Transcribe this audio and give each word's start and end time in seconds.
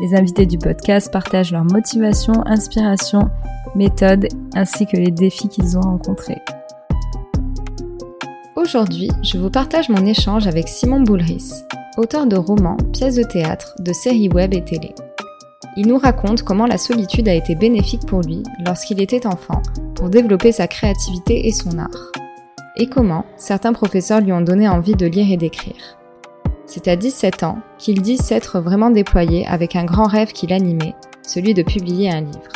Les 0.00 0.14
invités 0.14 0.46
du 0.46 0.56
podcast 0.56 1.12
partagent 1.12 1.52
leurs 1.52 1.64
motivations, 1.64 2.42
inspirations, 2.46 3.28
méthodes 3.74 4.28
ainsi 4.54 4.86
que 4.86 4.96
les 4.96 5.10
défis 5.10 5.48
qu'ils 5.48 5.76
ont 5.76 5.82
rencontrés. 5.82 6.40
Aujourd'hui, 8.56 9.10
je 9.22 9.36
vous 9.36 9.50
partage 9.50 9.90
mon 9.90 10.06
échange 10.06 10.46
avec 10.46 10.68
Simon 10.68 11.00
Boulris, 11.00 11.52
auteur 11.98 12.26
de 12.26 12.36
romans, 12.36 12.78
pièces 12.94 13.16
de 13.16 13.22
théâtre, 13.22 13.74
de 13.80 13.92
séries 13.92 14.30
web 14.30 14.54
et 14.54 14.64
télé. 14.64 14.94
Il 15.76 15.86
nous 15.86 15.98
raconte 15.98 16.44
comment 16.44 16.66
la 16.66 16.78
solitude 16.78 17.28
a 17.28 17.34
été 17.34 17.54
bénéfique 17.54 18.06
pour 18.06 18.22
lui 18.22 18.42
lorsqu'il 18.64 19.02
était 19.02 19.26
enfant 19.26 19.60
pour 19.94 20.08
développer 20.08 20.50
sa 20.50 20.66
créativité 20.66 21.46
et 21.46 21.52
son 21.52 21.78
art. 21.78 22.12
Et 22.76 22.88
comment 22.88 23.26
certains 23.36 23.74
professeurs 23.74 24.22
lui 24.22 24.32
ont 24.32 24.40
donné 24.40 24.66
envie 24.66 24.94
de 24.94 25.06
lire 25.06 25.30
et 25.30 25.36
d'écrire. 25.36 25.99
C'est 26.72 26.86
à 26.86 26.94
17 26.94 27.42
ans 27.42 27.58
qu'il 27.78 28.00
dit 28.00 28.16
s'être 28.16 28.60
vraiment 28.60 28.90
déployé 28.90 29.44
avec 29.48 29.74
un 29.74 29.84
grand 29.84 30.06
rêve 30.06 30.30
qui 30.30 30.46
l'animait, 30.46 30.94
celui 31.20 31.52
de 31.52 31.64
publier 31.64 32.12
un 32.12 32.20
livre. 32.20 32.52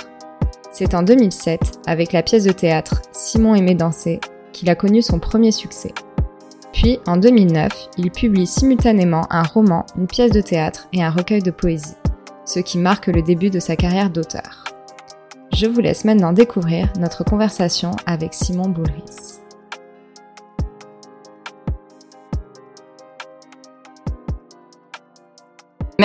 C'est 0.71 0.95
en 0.95 1.03
2007, 1.03 1.81
avec 1.89 2.13
la 2.13 2.23
pièce 2.23 2.45
de 2.45 2.53
théâtre 2.53 3.03
Simon 3.11 3.57
aimait 3.57 3.75
danser, 3.75 4.21
qu'il 4.53 4.71
a 4.71 4.77
connu 4.77 5.03
son 5.03 5.19
premier 5.19 5.51
succès. 5.51 5.93
Puis, 6.73 7.01
en 7.09 7.17
2009, 7.17 7.89
il 7.99 8.13
publie 8.13 8.47
simultanément 8.47 9.27
un 9.31 9.43
roman, 9.43 9.85
une 9.99 10.07
pièce 10.07 10.31
de 10.31 10.41
théâtre 10.41 10.87
et 10.93 11.03
un 11.03 11.11
recueil 11.11 11.43
de 11.43 11.51
poésie, 11.51 11.97
ce 12.45 12.61
qui 12.61 12.79
marque 12.79 13.09
le 13.09 13.23
début 13.23 13.51
de 13.51 13.59
sa 13.59 13.75
carrière 13.75 14.11
d'auteur. 14.11 14.63
Je 15.53 15.67
vous 15.67 15.81
laisse 15.81 16.05
maintenant 16.05 16.33
découvrir 16.33 16.93
notre 17.01 17.25
conversation 17.25 17.91
avec 18.07 18.33
Simon 18.33 18.69
Boulris. 18.69 19.41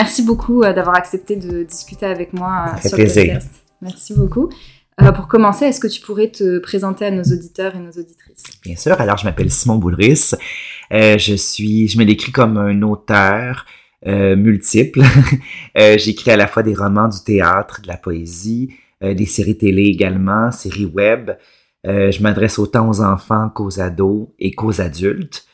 Merci 0.01 0.23
beaucoup 0.23 0.63
euh, 0.63 0.71
d'avoir 0.71 0.95
accepté 0.95 1.35
de 1.35 1.63
discuter 1.63 2.05
avec 2.05 2.31
moi 2.31 2.67
euh, 2.69 2.87
sur 2.87 2.97
le 2.97 3.03
podcast. 3.03 3.51
Merci 3.81 4.13
beaucoup. 4.13 4.49
Euh, 5.01 5.11
pour 5.11 5.27
commencer, 5.27 5.65
est-ce 5.65 5.81
que 5.81 5.87
tu 5.87 5.99
pourrais 5.99 6.29
te 6.29 6.59
présenter 6.59 7.03
à 7.07 7.11
nos 7.11 7.23
auditeurs 7.23 7.75
et 7.75 7.79
nos 7.79 7.91
auditrices? 7.91 8.43
Bien 8.63 8.77
sûr. 8.77 8.93
Alors, 8.93 9.17
je 9.17 9.25
m'appelle 9.25 9.51
Simon 9.51 9.75
Boulris. 9.75 10.31
je 10.89 11.35
suis, 11.35 11.89
je 11.89 11.97
me 11.97 12.05
décris 12.05 12.31
comme 12.31 12.55
un 12.55 12.81
auteur 12.81 13.65
multiple. 14.05 15.01
J'écris 15.75 16.31
à 16.31 16.37
la 16.37 16.47
fois 16.47 16.63
des 16.63 16.75
romans, 16.75 17.09
du 17.09 17.21
théâtre, 17.21 17.81
de 17.81 17.89
la 17.89 17.97
poésie, 17.97 18.73
des 19.01 19.25
séries 19.25 19.57
télé 19.57 19.83
également, 19.83 20.49
séries 20.51 20.85
web. 20.85 21.31
je 21.83 22.23
m'adresse 22.23 22.57
autant 22.57 22.89
aux 22.89 23.01
enfants 23.01 23.49
qu'aux 23.49 23.81
ados 23.81 24.29
et 24.39 24.51
qu'aux 24.51 24.79
adultes. 24.79 25.45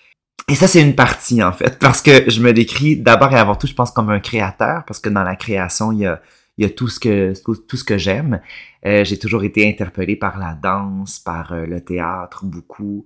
Et 0.47 0.53
ça, 0.53 0.67
c'est 0.67 0.81
une 0.81 0.95
partie, 0.95 1.41
en 1.41 1.51
fait, 1.51 1.79
parce 1.79 2.01
que 2.01 2.29
je 2.29 2.39
me 2.39 2.53
décris 2.53 2.97
d'abord 2.97 3.33
et 3.33 3.37
avant 3.37 3.55
tout, 3.55 3.65
je 3.65 3.73
pense, 3.73 3.91
comme 3.91 4.11
un 4.11 4.19
créateur, 4.19 4.83
parce 4.85 4.99
que 4.99 5.09
dans 5.09 5.23
la 5.23 5.35
création, 5.35 5.91
il 5.91 5.99
y 5.99 6.05
a, 6.05 6.21
il 6.57 6.63
y 6.63 6.67
a 6.67 6.69
tout 6.69 6.87
ce 6.87 6.99
que, 6.99 7.33
tout, 7.43 7.77
ce 7.77 7.83
que 7.83 7.97
j'aime. 7.97 8.39
Euh, 8.85 9.03
j'ai 9.03 9.17
toujours 9.17 9.43
été 9.43 9.67
interpellé 9.67 10.15
par 10.15 10.37
la 10.37 10.53
danse, 10.53 11.19
par 11.19 11.51
euh, 11.51 11.65
le 11.65 11.81
théâtre, 11.81 12.45
beaucoup, 12.45 13.05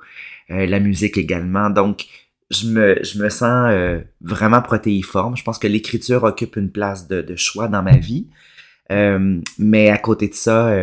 euh, 0.51 0.65
la 0.65 0.81
musique 0.81 1.17
également. 1.17 1.69
Donc, 1.69 2.05
je 2.51 2.67
me, 2.67 2.99
je 3.03 3.21
me 3.21 3.29
sens 3.29 3.71
vraiment 4.21 4.61
protéiforme. 4.61 5.37
Je 5.37 5.43
pense 5.43 5.59
que 5.59 5.67
l'écriture 5.67 6.23
occupe 6.23 6.55
une 6.55 6.71
place 6.71 7.07
de, 7.07 7.21
de 7.21 7.35
choix 7.35 7.67
dans 7.67 7.83
ma 7.83 7.95
vie. 7.97 8.27
mais 9.59 9.89
à 9.89 9.97
côté 9.99 10.27
de 10.27 10.33
ça, 10.33 10.73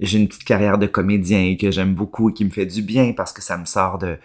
j'ai 0.00 0.18
une 0.18 0.26
petite 0.26 0.42
carrière 0.42 0.78
de 0.78 0.88
comédien 0.88 1.54
que 1.56 1.70
j'aime 1.70 1.94
beaucoup 1.94 2.30
et 2.30 2.32
qui 2.32 2.44
me 2.44 2.50
fait 2.50 2.66
du 2.66 2.82
bien 2.82 3.12
parce 3.12 3.32
que 3.32 3.40
ça 3.40 3.56
me 3.56 3.66
sort 3.66 3.98
de, 3.98 4.18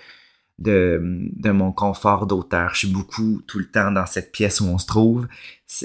de, 0.60 1.30
de 1.36 1.52
mon 1.52 1.72
confort 1.72 2.28
d'auteur. 2.28 2.72
Je 2.74 2.80
suis 2.80 2.92
beaucoup 2.92 3.42
tout 3.48 3.60
le 3.60 3.70
temps 3.70 3.92
dans 3.92 4.06
cette 4.06 4.32
pièce 4.32 4.62
où 4.62 4.66
on 4.66 4.78
se 4.78 4.86
trouve. 4.86 5.28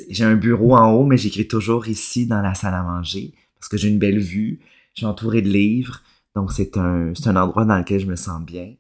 J'ai 0.09 0.25
un 0.25 0.37
bureau 0.37 0.77
en 0.77 0.93
haut, 0.93 1.05
mais 1.05 1.17
j'écris 1.17 1.49
toujours 1.49 1.89
ici 1.89 2.27
dans 2.27 2.41
la 2.41 2.55
salle 2.55 2.75
à 2.75 2.83
manger 2.83 3.35
parce 3.59 3.69
que 3.69 3.77
j'ai 3.77 3.89
une 3.89 3.99
belle 3.99 4.19
vue. 4.19 4.61
Je 4.95 5.01
suis 5.01 5.07
entouré 5.07 5.43
de 5.43 5.49
livres, 5.49 6.03
donc 6.35 6.53
c'est 6.53 6.77
un, 6.77 7.13
un 7.25 7.37
endroit 7.37 7.65
dans 7.65 7.79
lequel 7.79 8.01
je 8.01 8.07
me 8.07 8.17
sens 8.17 8.43
bien. 8.43 8.75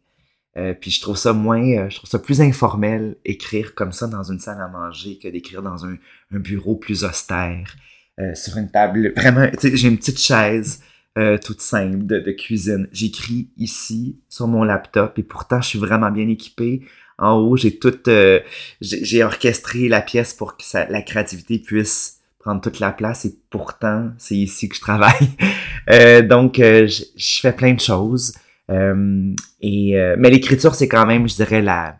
Euh, 0.56 0.74
puis 0.74 0.90
je 0.90 1.00
trouve 1.00 1.16
ça 1.16 1.32
moins, 1.32 1.62
euh, 1.62 1.88
je 1.88 1.96
trouve 1.96 2.10
ça 2.10 2.18
plus 2.18 2.40
informel 2.40 3.16
écrire 3.24 3.74
comme 3.74 3.92
ça 3.92 4.08
dans 4.08 4.24
une 4.24 4.40
salle 4.40 4.60
à 4.60 4.66
manger 4.66 5.16
que 5.18 5.28
d'écrire 5.28 5.62
dans 5.62 5.86
un, 5.86 5.96
un 6.32 6.38
bureau 6.40 6.74
plus 6.74 7.04
austère, 7.04 7.76
euh, 8.18 8.34
sur 8.34 8.56
une 8.56 8.70
table. 8.70 9.12
Vraiment, 9.16 9.48
j'ai 9.62 9.88
une 9.88 9.96
petite 9.96 10.18
chaise 10.18 10.82
euh, 11.18 11.38
toute 11.38 11.60
simple 11.60 12.06
de, 12.06 12.30
cuisine. 12.30 12.88
J'écris 12.92 13.50
ici 13.56 14.20
sur 14.28 14.46
mon 14.46 14.62
laptop 14.62 15.18
et 15.18 15.22
pourtant 15.22 15.60
je 15.60 15.68
suis 15.68 15.78
vraiment 15.78 16.10
bien 16.10 16.28
équipé. 16.28 16.82
En 17.18 17.34
haut, 17.34 17.56
j'ai 17.56 17.78
tout, 17.78 18.08
euh, 18.08 18.40
j'ai 18.80 19.22
orchestré 19.22 19.88
la 19.88 20.00
pièce 20.00 20.32
pour 20.32 20.56
que 20.56 20.62
la 20.72 21.02
créativité 21.02 21.58
puisse 21.58 22.20
prendre 22.38 22.62
toute 22.62 22.80
la 22.80 22.92
place 22.92 23.26
et 23.26 23.36
pourtant 23.50 24.12
c'est 24.16 24.36
ici 24.36 24.68
que 24.68 24.76
je 24.76 24.80
travaille. 24.80 25.28
euh, 25.90 26.22
donc 26.22 26.58
euh, 26.58 26.86
je, 26.86 27.40
fais 27.40 27.52
plein 27.52 27.74
de 27.74 27.80
choses. 27.80 28.32
et 28.68 30.14
mais 30.16 30.30
l'écriture 30.30 30.74
c'est 30.74 30.88
quand 30.88 31.06
même, 31.06 31.28
je 31.28 31.34
dirais 31.34 31.60
la 31.60 31.98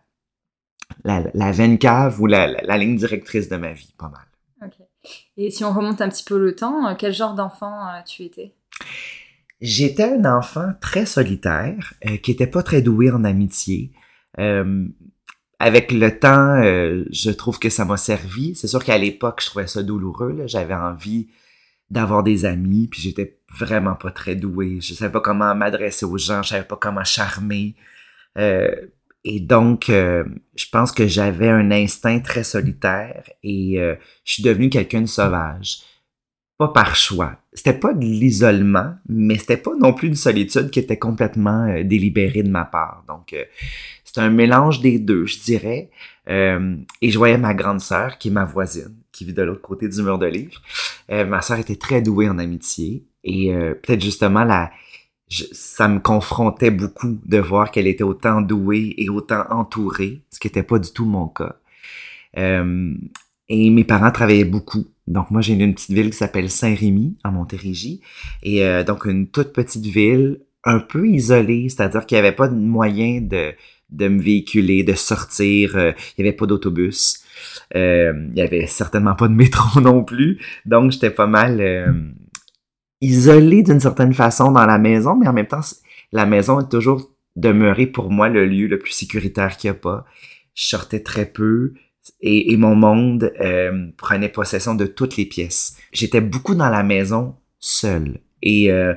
la, 1.04 1.24
la 1.34 1.52
veine 1.52 1.78
cave 1.78 2.20
ou 2.20 2.26
la, 2.26 2.46
la, 2.46 2.76
ligne 2.78 2.96
directrice 2.96 3.48
de 3.48 3.56
ma 3.56 3.72
vie, 3.72 3.92
pas 3.98 4.08
mal. 4.08 4.26
Ok. 4.62 4.86
Et 5.36 5.50
si 5.50 5.64
on 5.64 5.72
remonte 5.72 6.00
un 6.00 6.08
petit 6.08 6.24
peu 6.24 6.38
le 6.38 6.54
temps, 6.54 6.94
quel 6.96 7.12
genre 7.12 7.34
d'enfant 7.34 7.86
tu 8.06 8.24
étais? 8.24 8.54
J'étais 9.60 10.04
un 10.04 10.24
enfant 10.24 10.72
très 10.80 11.04
solitaire, 11.04 11.92
euh, 12.06 12.16
qui 12.16 12.30
était 12.30 12.46
pas 12.46 12.62
très 12.62 12.80
doué 12.80 13.10
en 13.10 13.24
amitié. 13.24 13.92
Euh, 14.38 14.86
avec 15.58 15.92
le 15.92 16.18
temps, 16.18 16.62
euh, 16.62 17.04
je 17.12 17.30
trouve 17.30 17.58
que 17.58 17.68
ça 17.68 17.84
m'a 17.84 17.98
servi. 17.98 18.54
C'est 18.54 18.68
sûr 18.68 18.82
qu'à 18.82 18.96
l'époque, 18.96 19.42
je 19.42 19.46
trouvais 19.46 19.66
ça 19.66 19.82
douloureux. 19.82 20.44
J'avais 20.46 20.74
envie 20.74 21.28
d'avoir 21.90 22.22
des 22.22 22.46
amis, 22.46 22.88
puis 22.88 23.02
j'étais 23.02 23.38
vraiment 23.58 23.96
pas 23.96 24.10
très 24.10 24.34
doué. 24.34 24.78
Je 24.80 24.94
savais 24.94 25.12
pas 25.12 25.20
comment 25.20 25.54
m'adresser 25.54 26.06
aux 26.06 26.16
gens, 26.16 26.42
je 26.42 26.50
savais 26.50 26.66
pas 26.66 26.76
comment 26.76 27.04
charmer. 27.04 27.74
et 28.36 29.40
donc, 29.40 29.86
je 29.88 30.66
pense 30.72 30.92
que 30.92 31.06
j'avais 31.08 31.48
un 31.48 31.70
instinct 31.72 32.20
très 32.20 32.44
solitaire 32.44 33.28
et 33.42 33.74
je 34.24 34.32
suis 34.32 34.42
devenu 34.44 34.70
quelqu'un 34.70 35.00
de 35.00 35.06
sauvage 35.06 35.80
pas 36.60 36.68
par 36.68 36.94
choix. 36.94 37.38
C'était 37.54 37.72
pas 37.72 37.94
de 37.94 38.04
l'isolement, 38.04 38.92
mais 39.08 39.38
c'était 39.38 39.56
pas 39.56 39.74
non 39.80 39.94
plus 39.94 40.08
une 40.08 40.14
solitude 40.14 40.68
qui 40.68 40.78
était 40.78 40.98
complètement 40.98 41.64
euh, 41.64 41.84
délibérée 41.84 42.42
de 42.42 42.50
ma 42.50 42.66
part. 42.66 43.02
Donc, 43.08 43.32
euh, 43.32 43.44
c'est 44.04 44.20
un 44.20 44.28
mélange 44.28 44.80
des 44.82 44.98
deux, 44.98 45.24
je 45.24 45.40
dirais. 45.40 45.88
Euh, 46.28 46.76
et 47.00 47.10
je 47.10 47.16
voyais 47.16 47.38
ma 47.38 47.54
grande 47.54 47.80
sœur, 47.80 48.18
qui 48.18 48.28
est 48.28 48.30
ma 48.30 48.44
voisine, 48.44 48.94
qui 49.10 49.24
vit 49.24 49.32
de 49.32 49.40
l'autre 49.40 49.62
côté 49.62 49.88
du 49.88 50.02
mur 50.02 50.18
de 50.18 50.26
livre. 50.26 50.60
ma 51.08 51.40
sœur 51.40 51.58
était 51.58 51.76
très 51.76 52.02
douée 52.02 52.28
en 52.28 52.38
amitié. 52.38 53.06
Et 53.24 53.50
peut-être 53.82 54.02
justement, 54.02 54.44
la, 54.44 54.70
ça 55.30 55.88
me 55.88 55.98
confrontait 55.98 56.70
beaucoup 56.70 57.18
de 57.24 57.38
voir 57.38 57.70
qu'elle 57.70 57.86
était 57.86 58.04
autant 58.04 58.42
douée 58.42 58.94
et 58.98 59.08
autant 59.08 59.44
entourée, 59.48 60.20
ce 60.30 60.38
qui 60.38 60.48
n'était 60.48 60.62
pas 60.62 60.78
du 60.78 60.92
tout 60.92 61.06
mon 61.06 61.28
cas. 61.28 61.56
et 62.34 63.70
mes 63.70 63.84
parents 63.84 64.10
travaillaient 64.10 64.44
beaucoup. 64.44 64.84
Donc 65.10 65.30
moi 65.32 65.40
j'ai 65.40 65.54
une 65.54 65.74
petite 65.74 65.90
ville 65.90 66.10
qui 66.10 66.16
s'appelle 66.16 66.48
Saint-Rémy 66.48 67.18
en 67.24 67.32
Montérégie. 67.32 68.00
Et 68.42 68.64
euh, 68.64 68.84
donc 68.84 69.04
une 69.06 69.28
toute 69.28 69.52
petite 69.52 69.84
ville 69.84 70.40
un 70.62 70.78
peu 70.78 71.08
isolée, 71.08 71.68
c'est-à-dire 71.68 72.06
qu'il 72.06 72.16
n'y 72.16 72.20
avait 72.20 72.36
pas 72.36 72.48
de 72.48 72.54
moyen 72.54 73.20
de 73.20 73.52
de 73.90 74.06
me 74.06 74.22
véhiculer, 74.22 74.84
de 74.84 74.92
sortir, 74.92 75.76
euh, 75.76 75.90
il 76.16 76.22
n'y 76.22 76.28
avait 76.28 76.36
pas 76.36 76.46
d'autobus, 76.46 77.24
euh, 77.74 78.12
il 78.28 78.34
n'y 78.34 78.40
avait 78.40 78.68
certainement 78.68 79.16
pas 79.16 79.26
de 79.26 79.32
métro 79.32 79.80
non 79.80 80.04
plus, 80.04 80.40
donc 80.64 80.92
j'étais 80.92 81.10
pas 81.10 81.26
mal 81.26 82.14
isolé 83.00 83.64
d'une 83.64 83.80
certaine 83.80 84.14
façon 84.14 84.52
dans 84.52 84.64
la 84.64 84.78
maison, 84.78 85.16
mais 85.16 85.26
en 85.26 85.32
même 85.32 85.48
temps 85.48 85.60
la 86.12 86.24
maison 86.24 86.60
est 86.60 86.68
toujours 86.68 87.10
demeurée 87.34 87.86
pour 87.86 88.12
moi 88.12 88.28
le 88.28 88.46
lieu 88.46 88.68
le 88.68 88.78
plus 88.78 88.92
sécuritaire 88.92 89.56
qu'il 89.56 89.70
n'y 89.70 89.76
a 89.76 89.80
pas. 89.80 90.04
Je 90.54 90.66
sortais 90.66 91.00
très 91.00 91.26
peu, 91.26 91.74
et, 92.20 92.56
mon 92.56 92.74
monde 92.74 93.32
euh, 93.40 93.88
prenait 93.96 94.28
possession 94.28 94.74
de 94.74 94.86
toutes 94.86 95.16
les 95.16 95.26
pièces. 95.26 95.76
J'étais 95.92 96.20
beaucoup 96.20 96.54
dans 96.54 96.70
la 96.70 96.82
maison 96.82 97.36
seul. 97.58 98.20
Et 98.42 98.70
euh, 98.70 98.94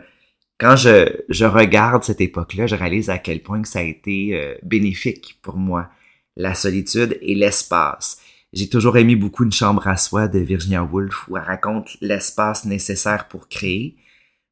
quand 0.59 0.75
je, 0.75 1.09
je 1.29 1.45
regarde 1.45 2.03
cette 2.03 2.21
époque-là, 2.21 2.67
je 2.67 2.75
réalise 2.75 3.09
à 3.09 3.17
quel 3.17 3.41
point 3.41 3.61
que 3.61 3.67
ça 3.67 3.79
a 3.79 3.83
été 3.83 4.31
euh, 4.33 4.55
bénéfique 4.63 5.39
pour 5.41 5.57
moi, 5.57 5.89
la 6.35 6.55
solitude 6.55 7.17
et 7.21 7.35
l'espace. 7.35 8.21
J'ai 8.53 8.69
toujours 8.69 8.97
aimé 8.97 9.15
beaucoup 9.15 9.44
Une 9.44 9.51
chambre 9.51 9.88
à 9.88 9.97
soi 9.97 10.27
de 10.27 10.39
Virginia 10.39 10.83
Woolf 10.83 11.27
où 11.27 11.38
elle 11.38 11.44
raconte 11.44 11.97
l'espace 12.01 12.65
nécessaire 12.65 13.27
pour 13.27 13.47
créer. 13.47 13.97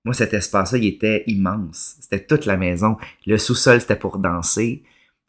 Moi, 0.04 0.16
cet 0.16 0.34
espace-là, 0.34 0.80
il 0.80 0.88
était 0.88 1.24
immense. 1.28 1.98
C'était 2.02 2.26
toute 2.26 2.48
la 2.48 2.58
maison. 2.58 2.98
Le 3.28 3.38
sous-sol, 3.38 3.80
c'était 3.80 3.96
pour 3.96 4.18
danser. 4.18 4.84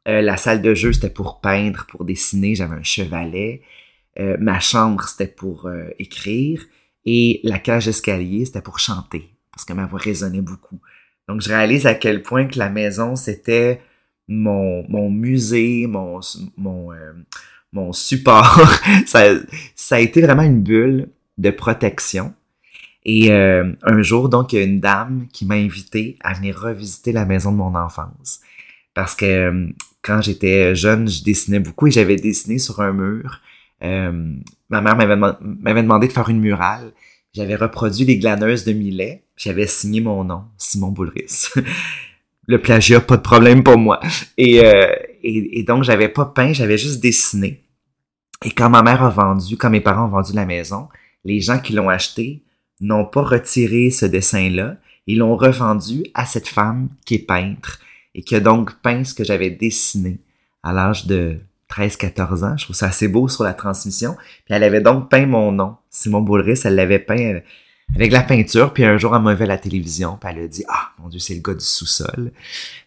Euh, 0.08 0.20
la 0.20 0.36
salle 0.36 0.62
de 0.62 0.74
jeu, 0.74 0.92
c'était 0.92 1.10
pour 1.10 1.40
peindre, 1.40 1.86
pour 1.88 2.04
dessiner. 2.04 2.54
J'avais 2.54 2.76
un 2.76 2.82
chevalet. 2.82 3.62
Euh, 4.18 4.36
ma 4.40 4.60
chambre, 4.60 5.02
c'était 5.04 5.32
pour 5.32 5.66
euh, 5.66 5.88
écrire. 5.98 6.62
Et 7.04 7.40
la 7.44 7.58
cage 7.58 7.86
d'escalier, 7.86 8.44
c'était 8.44 8.62
pour 8.62 8.78
chanter. 8.78 9.30
Parce 9.52 9.64
que 9.64 9.72
ma 9.72 9.86
voix 9.86 10.00
résonnait 10.00 10.40
beaucoup. 10.40 10.80
Donc, 11.28 11.40
je 11.40 11.48
réalise 11.48 11.86
à 11.86 11.94
quel 11.94 12.22
point 12.22 12.46
que 12.46 12.58
la 12.58 12.68
maison, 12.68 13.16
c'était 13.16 13.80
mon, 14.28 14.84
mon 14.88 15.10
musée, 15.10 15.86
mon, 15.86 16.20
mon, 16.56 17.92
support. 17.92 18.60
ça, 19.06 19.26
a 19.90 20.00
été 20.00 20.20
vraiment 20.20 20.42
une 20.42 20.62
bulle 20.62 21.08
de 21.38 21.50
protection. 21.50 22.34
Et 23.04 23.32
un 23.32 24.02
jour, 24.02 24.28
donc, 24.28 24.52
il 24.52 24.58
y 24.58 24.62
a 24.62 24.64
une 24.64 24.80
dame 24.80 25.26
qui 25.32 25.44
m'a 25.44 25.54
invité 25.54 26.16
à 26.20 26.34
venir 26.34 26.58
revisiter 26.58 27.12
la 27.12 27.24
maison 27.24 27.50
de 27.52 27.56
mon 27.56 27.74
enfance. 27.74 28.40
Parce 28.94 29.14
que 29.14 29.72
quand 30.02 30.20
j'étais 30.20 30.74
jeune, 30.74 31.08
je 31.08 31.22
dessinais 31.22 31.60
beaucoup 31.60 31.86
et 31.86 31.90
j'avais 31.90 32.16
dessiné 32.16 32.58
sur 32.58 32.80
un 32.80 32.92
mur. 32.92 33.40
Euh, 33.82 34.34
ma 34.68 34.80
mère 34.80 34.96
m'avait 34.96 35.82
demandé 35.82 36.08
de 36.08 36.12
faire 36.12 36.28
une 36.28 36.40
murale. 36.40 36.92
J'avais 37.32 37.54
reproduit 37.54 38.04
les 38.04 38.18
glaneuses 38.18 38.64
de 38.64 38.72
Millet. 38.72 39.24
J'avais 39.36 39.66
signé 39.66 40.00
mon 40.00 40.24
nom, 40.24 40.44
Simon 40.58 40.88
Boulris. 40.88 41.48
Le 42.46 42.60
plagiat, 42.60 43.00
pas 43.00 43.16
de 43.16 43.22
problème 43.22 43.62
pour 43.62 43.78
moi. 43.78 44.00
Et, 44.36 44.56
et, 44.56 45.58
et 45.58 45.62
donc, 45.62 45.84
j'avais 45.84 46.08
pas 46.08 46.26
peint, 46.26 46.52
j'avais 46.52 46.76
juste 46.76 47.00
dessiné. 47.00 47.62
Et 48.44 48.50
quand 48.50 48.68
ma 48.68 48.82
mère 48.82 49.02
a 49.02 49.10
vendu, 49.10 49.56
quand 49.56 49.70
mes 49.70 49.80
parents 49.80 50.06
ont 50.06 50.08
vendu 50.08 50.32
la 50.32 50.44
maison, 50.44 50.88
les 51.24 51.40
gens 51.40 51.60
qui 51.60 51.72
l'ont 51.72 51.88
acheté 51.88 52.42
n'ont 52.80 53.04
pas 53.04 53.22
retiré 53.22 53.90
ce 53.90 54.06
dessin-là. 54.06 54.76
Ils 55.06 55.18
l'ont 55.18 55.36
revendu 55.36 56.04
à 56.14 56.26
cette 56.26 56.48
femme 56.48 56.88
qui 57.04 57.14
est 57.14 57.26
peintre 57.26 57.80
et 58.14 58.22
qui 58.22 58.34
a 58.34 58.40
donc 58.40 58.80
peint 58.82 59.04
ce 59.04 59.14
que 59.14 59.24
j'avais 59.24 59.50
dessiné 59.50 60.18
à 60.62 60.72
l'âge 60.72 61.06
de 61.06 61.38
13-14 61.70 62.44
ans. 62.44 62.56
Je 62.56 62.64
trouve 62.64 62.76
ça 62.76 62.86
assez 62.86 63.08
beau 63.08 63.28
sur 63.28 63.44
la 63.44 63.54
transmission. 63.54 64.16
Puis 64.44 64.54
elle 64.54 64.62
avait 64.62 64.80
donc 64.80 65.10
peint 65.10 65.26
mon 65.26 65.52
nom. 65.52 65.76
Simon 65.90 66.20
Boulris, 66.20 66.60
elle 66.64 66.74
l'avait 66.74 66.98
peint 66.98 67.34
euh, 67.34 67.40
avec 67.94 68.12
la 68.12 68.22
peinture. 68.22 68.72
Puis 68.72 68.84
un 68.84 68.98
jour, 68.98 69.16
elle 69.16 69.22
m'a 69.22 69.34
vu 69.34 69.44
à 69.44 69.46
la 69.46 69.58
télévision. 69.58 70.18
Puis 70.20 70.30
elle 70.30 70.44
a 70.44 70.48
dit, 70.48 70.64
ah, 70.68 70.90
mon 70.98 71.08
Dieu, 71.08 71.18
c'est 71.18 71.34
le 71.34 71.40
gars 71.40 71.54
du 71.54 71.64
sous-sol. 71.64 72.32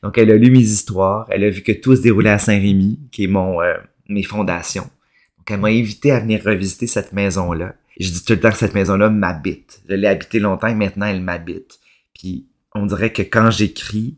Donc 0.04 0.18
elle 0.18 0.32
a 0.32 0.36
lu 0.36 0.52
mes 0.52 0.60
histoires. 0.60 1.26
Elle 1.30 1.44
a 1.44 1.50
vu 1.50 1.64
que 1.64 1.72
tout 1.72 1.96
se 1.96 2.02
déroulait 2.02 2.30
à 2.30 2.40
Saint-Rémy, 2.40 3.00
qui 3.12 3.24
est 3.24 3.28
mon, 3.28 3.62
euh, 3.62 3.76
mes 4.08 4.24
fondations. 4.24 4.90
Donc, 5.38 5.52
elle 5.52 5.60
m'a 5.60 5.68
invité 5.68 6.12
à 6.12 6.20
venir 6.20 6.44
revisiter 6.44 6.88
cette 6.88 7.14
maison-là. 7.14 7.76
Je 8.00 8.10
dis 8.10 8.24
tout 8.24 8.34
le 8.34 8.40
temps 8.40 8.52
que 8.52 8.58
cette 8.58 8.74
maison-là 8.74 9.10
m'habite. 9.10 9.82
Je 9.88 9.96
l'ai 9.96 10.08
habitée 10.08 10.40
longtemps 10.40 10.68
et 10.68 10.74
maintenant 10.74 11.06
elle 11.06 11.22
m'habite. 11.22 11.80
Puis, 12.14 12.48
on 12.74 12.86
dirait 12.86 13.14
que 13.14 13.22
quand 13.22 13.52
j'écris, 13.52 14.18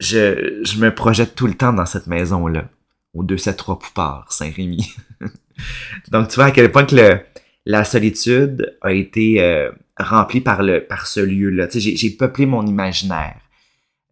je, 0.00 0.60
je 0.64 0.78
me 0.78 0.94
projette 0.94 1.34
tout 1.34 1.46
le 1.46 1.54
temps 1.54 1.72
dans 1.72 1.86
cette 1.86 2.06
maison-là. 2.06 2.68
Au 3.14 3.22
273 3.22 3.78
Poupard, 3.78 4.32
Saint-Rémy. 4.32 4.94
Donc, 6.10 6.28
tu 6.28 6.36
vois 6.36 6.46
à 6.46 6.50
quel 6.50 6.70
point 6.72 6.84
que 6.84 6.96
le, 6.96 7.20
la 7.66 7.84
solitude 7.84 8.76
a 8.80 8.92
été 8.92 9.42
euh, 9.42 9.70
remplie 9.98 10.40
par, 10.40 10.62
le, 10.62 10.84
par 10.84 11.06
ce 11.06 11.20
lieu-là. 11.20 11.68
Tu 11.68 11.80
sais, 11.80 11.96
j'ai 11.96 12.10
peuplé 12.10 12.46
mon 12.46 12.66
imaginaire. 12.66 13.40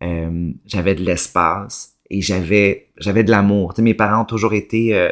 Euh, 0.02 0.52
j'avais 0.66 0.94
de 0.94 1.02
l'espace 1.02 1.94
et 2.10 2.22
j'avais 2.22 2.90
j'avais 2.98 3.24
de 3.24 3.30
l'amour. 3.30 3.74
Tu 3.74 3.78
sais, 3.78 3.82
mes 3.82 3.94
parents 3.94 4.22
ont 4.22 4.26
toujours 4.26 4.54
été 4.54 4.94
euh, 4.94 5.10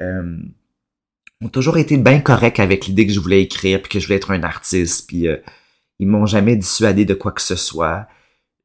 euh, 0.00 0.36
ont 1.40 1.48
toujours 1.48 1.78
été 1.78 1.96
bien 1.96 2.20
corrects 2.20 2.60
avec 2.60 2.86
l'idée 2.86 3.06
que 3.06 3.12
je 3.12 3.20
voulais 3.20 3.42
écrire 3.42 3.80
puis 3.82 3.90
que 3.90 4.00
je 4.00 4.06
voulais 4.06 4.16
être 4.16 4.32
un 4.32 4.42
artiste 4.42 5.06
puis 5.06 5.28
euh, 5.28 5.36
ils 5.98 6.08
m'ont 6.08 6.26
jamais 6.26 6.56
dissuadé 6.56 7.04
de 7.04 7.14
quoi 7.14 7.32
que 7.32 7.42
ce 7.42 7.56
soit. 7.56 8.06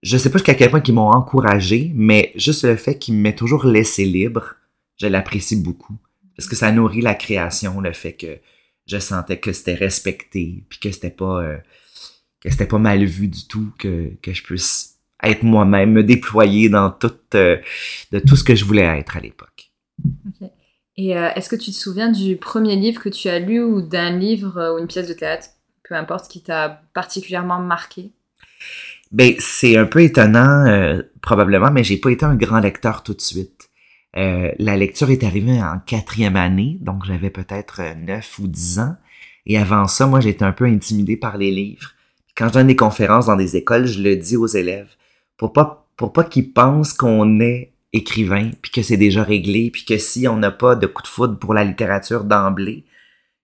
Je 0.01 0.18
sais 0.18 0.31
pas 0.31 0.39
jusqu'à 0.39 0.56
quel 0.56 0.71
point 0.71 0.81
ils 0.86 0.94
m'ont 0.94 1.12
encouragé, 1.12 1.92
mais 1.94 2.31
juste 2.36 2.63
le 2.63 2.75
fait 2.75 2.98
qu'ils 2.98 3.13
m'aient 3.15 3.36
toujours 3.36 3.65
laissé 3.65 4.06
libre, 4.06 4.56
je 4.98 5.07
l'apprécie 5.07 5.56
beaucoup 5.56 5.98
parce 6.36 6.48
que 6.48 6.56
ça 6.56 6.71
nourrit 6.71 7.01
la 7.01 7.13
création, 7.13 7.81
le 7.81 7.94
fait 7.94 8.13
que 8.13 8.39
je 8.88 8.98
sentais 8.98 9.39
que 9.39 9.53
c'était 9.53 9.75
respecté 9.75 10.63
puis 10.69 10.80
que 10.80 10.92
c'était 10.92 11.12
pas 11.12 11.44
euh, 11.44 11.57
que 12.39 12.50
c'était 12.50 12.65
pas 12.65 12.80
mal 12.80 13.03
vu 13.06 13.27
du 13.27 13.48
tout 13.48 13.71
que 13.77 14.18
je 14.25 14.42
puisse 14.42 14.92
être 15.24 15.44
moi-même, 15.44 15.92
me 15.92 16.03
déployer 16.03 16.69
dans 16.69 16.89
tout 16.89 17.13
euh, 17.36 17.57
de 18.12 18.19
tout 18.19 18.36
ce 18.36 18.44
que 18.44 18.56
je 18.56 18.65
voulais 18.65 19.00
être 19.00 19.18
à 19.18 19.19
l'époque. 19.19 19.71
Et 20.98 21.18
euh, 21.18 21.30
est-ce 21.36 21.50
que 21.50 21.56
tu 21.56 21.71
te 21.71 21.75
souviens 21.75 22.12
du 22.12 22.38
premier 22.38 22.75
livre 22.75 23.01
que 23.01 23.09
tu 23.09 23.30
as 23.30 23.39
lu 23.39 23.62
ou 23.62 23.81
d'un 23.81 24.18
livre 24.18 24.74
ou 24.74 24.80
une 24.80 24.88
pièce 24.88 25.07
de 25.07 25.13
théâtre, 25.13 25.48
peu 25.88 25.95
importe, 25.95 26.30
qui 26.30 26.42
t'a 26.42 26.81
particulièrement 26.94 27.59
marqué? 27.59 28.12
Ben, 29.11 29.33
c'est 29.39 29.77
un 29.77 29.85
peu 29.85 30.01
étonnant, 30.01 30.65
euh, 30.65 31.01
probablement, 31.21 31.71
mais 31.71 31.83
j'ai 31.83 31.97
pas 31.97 32.11
été 32.11 32.25
un 32.25 32.35
grand 32.35 32.59
lecteur 32.59 33.03
tout 33.03 33.13
de 33.13 33.21
suite. 33.21 33.69
la 34.13 34.75
lecture 34.77 35.09
est 35.09 35.23
arrivée 35.23 35.61
en 35.61 35.79
quatrième 35.79 36.35
année, 36.35 36.77
donc 36.81 37.05
j'avais 37.05 37.29
peut-être 37.29 37.81
neuf 38.05 38.39
ou 38.39 38.47
dix 38.47 38.79
ans. 38.79 38.95
Et 39.45 39.57
avant 39.57 39.87
ça, 39.87 40.05
moi, 40.05 40.19
j'étais 40.19 40.43
un 40.43 40.51
peu 40.51 40.65
intimidé 40.65 41.17
par 41.17 41.37
les 41.37 41.51
livres. 41.51 41.93
Quand 42.35 42.47
je 42.49 42.53
donne 42.53 42.67
des 42.67 42.75
conférences 42.75 43.27
dans 43.27 43.35
des 43.35 43.55
écoles, 43.55 43.85
je 43.85 44.01
le 44.01 44.15
dis 44.15 44.37
aux 44.37 44.47
élèves 44.47 44.95
pour 45.37 45.53
pas 45.53 45.87
pour 45.97 46.13
pas 46.13 46.23
qu'ils 46.23 46.51
pensent 46.51 46.93
qu'on 46.93 47.39
est 47.39 47.73
écrivain, 47.93 48.51
puis 48.61 48.71
que 48.71 48.81
c'est 48.81 48.97
déjà 48.97 49.23
réglé, 49.23 49.69
puis 49.71 49.85
que 49.85 49.97
si 49.97 50.27
on 50.27 50.37
n'a 50.37 50.51
pas 50.51 50.75
de 50.75 50.87
coup 50.87 51.03
de 51.03 51.07
foudre 51.07 51.37
pour 51.37 51.53
la 51.53 51.63
littérature 51.63 52.23
d'emblée, 52.23 52.85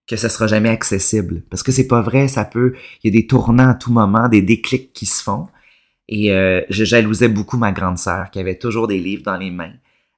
que 0.07 0.15
ce 0.15 0.29
sera 0.29 0.47
jamais 0.47 0.69
accessible. 0.69 1.43
Parce 1.49 1.63
que 1.63 1.71
c'est 1.71 1.87
pas 1.87 2.01
vrai, 2.01 2.27
ça 2.27 2.45
peut, 2.45 2.73
il 3.03 3.13
y 3.13 3.15
a 3.15 3.19
des 3.19 3.27
tournants 3.27 3.69
à 3.69 3.73
tout 3.73 3.91
moment, 3.91 4.29
des 4.29 4.41
déclics 4.41 4.93
qui 4.93 5.05
se 5.05 5.21
font. 5.21 5.47
Et 6.09 6.31
euh, 6.31 6.61
je 6.69 6.83
jalousais 6.83 7.27
beaucoup 7.27 7.57
ma 7.57 7.71
grande 7.71 7.97
sœur, 7.97 8.31
qui 8.31 8.39
avait 8.39 8.57
toujours 8.57 8.87
des 8.87 8.99
livres 8.99 9.23
dans 9.23 9.37
les 9.37 9.51
mains. 9.51 9.73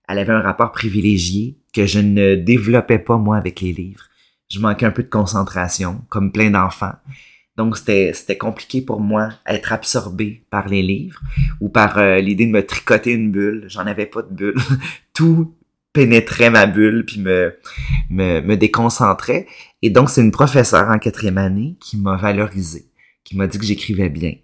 Elle 0.08 0.20
avait 0.20 0.34
un 0.34 0.42
rapport 0.42 0.72
privilégié 0.72 1.58
que 1.74 1.86
je 1.86 2.00
ne 2.00 2.36
développais 2.36 3.00
pas 3.00 3.18
moi 3.18 3.38
avec 3.38 3.62
les 3.62 3.74
livres. 3.74 4.06
Je 4.50 4.60
manquais 4.60 4.86
un 4.86 4.92
peu 4.92 5.04
de 5.04 5.10
concentration, 5.10 6.02
comme 6.10 6.32
plein 6.32 6.50
d'enfants. 6.50 6.96
Donc, 7.58 7.78
c'était 7.78 8.38
compliqué 8.38 8.82
pour 8.82 9.02
moi 9.02 9.30
être 9.46 9.74
absorbé 9.74 10.46
par 10.50 10.68
les 10.68 10.82
livres 10.82 11.20
ou 11.60 11.70
par 11.70 11.98
euh, 11.98 12.20
l'idée 12.20 12.46
de 12.46 12.52
me 12.52 12.66
tricoter 12.66 13.12
une 13.12 13.32
bulle. 13.32 13.66
J'en 13.68 13.86
avais 13.86 14.06
pas 14.06 14.22
de 14.22 14.34
bulle. 14.34 14.56
Tout 15.14 15.54
pénétrait 15.92 16.50
ma 16.50 16.68
bulle 16.68 17.06
puis 17.06 17.19
me, 17.19 17.54
me, 18.10 18.42
me 18.42 18.56
déconcentrait. 18.56 19.46
Et 19.81 19.90
donc, 19.90 20.10
c'est 20.10 20.22
une 20.22 20.31
professeure 20.31 20.90
en 20.90 21.00
quatrième 21.00 21.38
année 21.38 21.76
qui 21.81 21.98
m'a 21.98 22.16
valorisé, 22.16 22.86
qui 23.24 23.36
m'a 23.36 23.46
dit 23.46 23.60
que 23.60 23.66
j'écrivais 23.66 24.10
bien. 24.10 24.36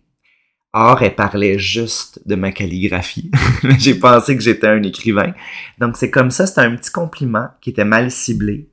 Or, 0.78 1.02
elle 1.02 1.16
parlait 1.16 1.58
juste 1.58 2.20
de 2.28 2.36
ma 2.36 2.52
calligraphie. 2.52 3.32
J'ai 3.80 3.96
pensé 3.96 4.36
que 4.36 4.44
j'étais 4.44 4.68
un 4.68 4.84
écrivain. 4.84 5.34
Donc, 5.80 5.96
c'est 5.96 6.12
comme 6.12 6.32
ça, 6.32 6.46
c'était 6.46 6.62
un 6.62 6.76
petit 6.76 6.92
compliment 6.92 7.48
qui 7.62 7.70
était 7.70 7.86
mal 7.86 8.12
ciblé, 8.12 8.68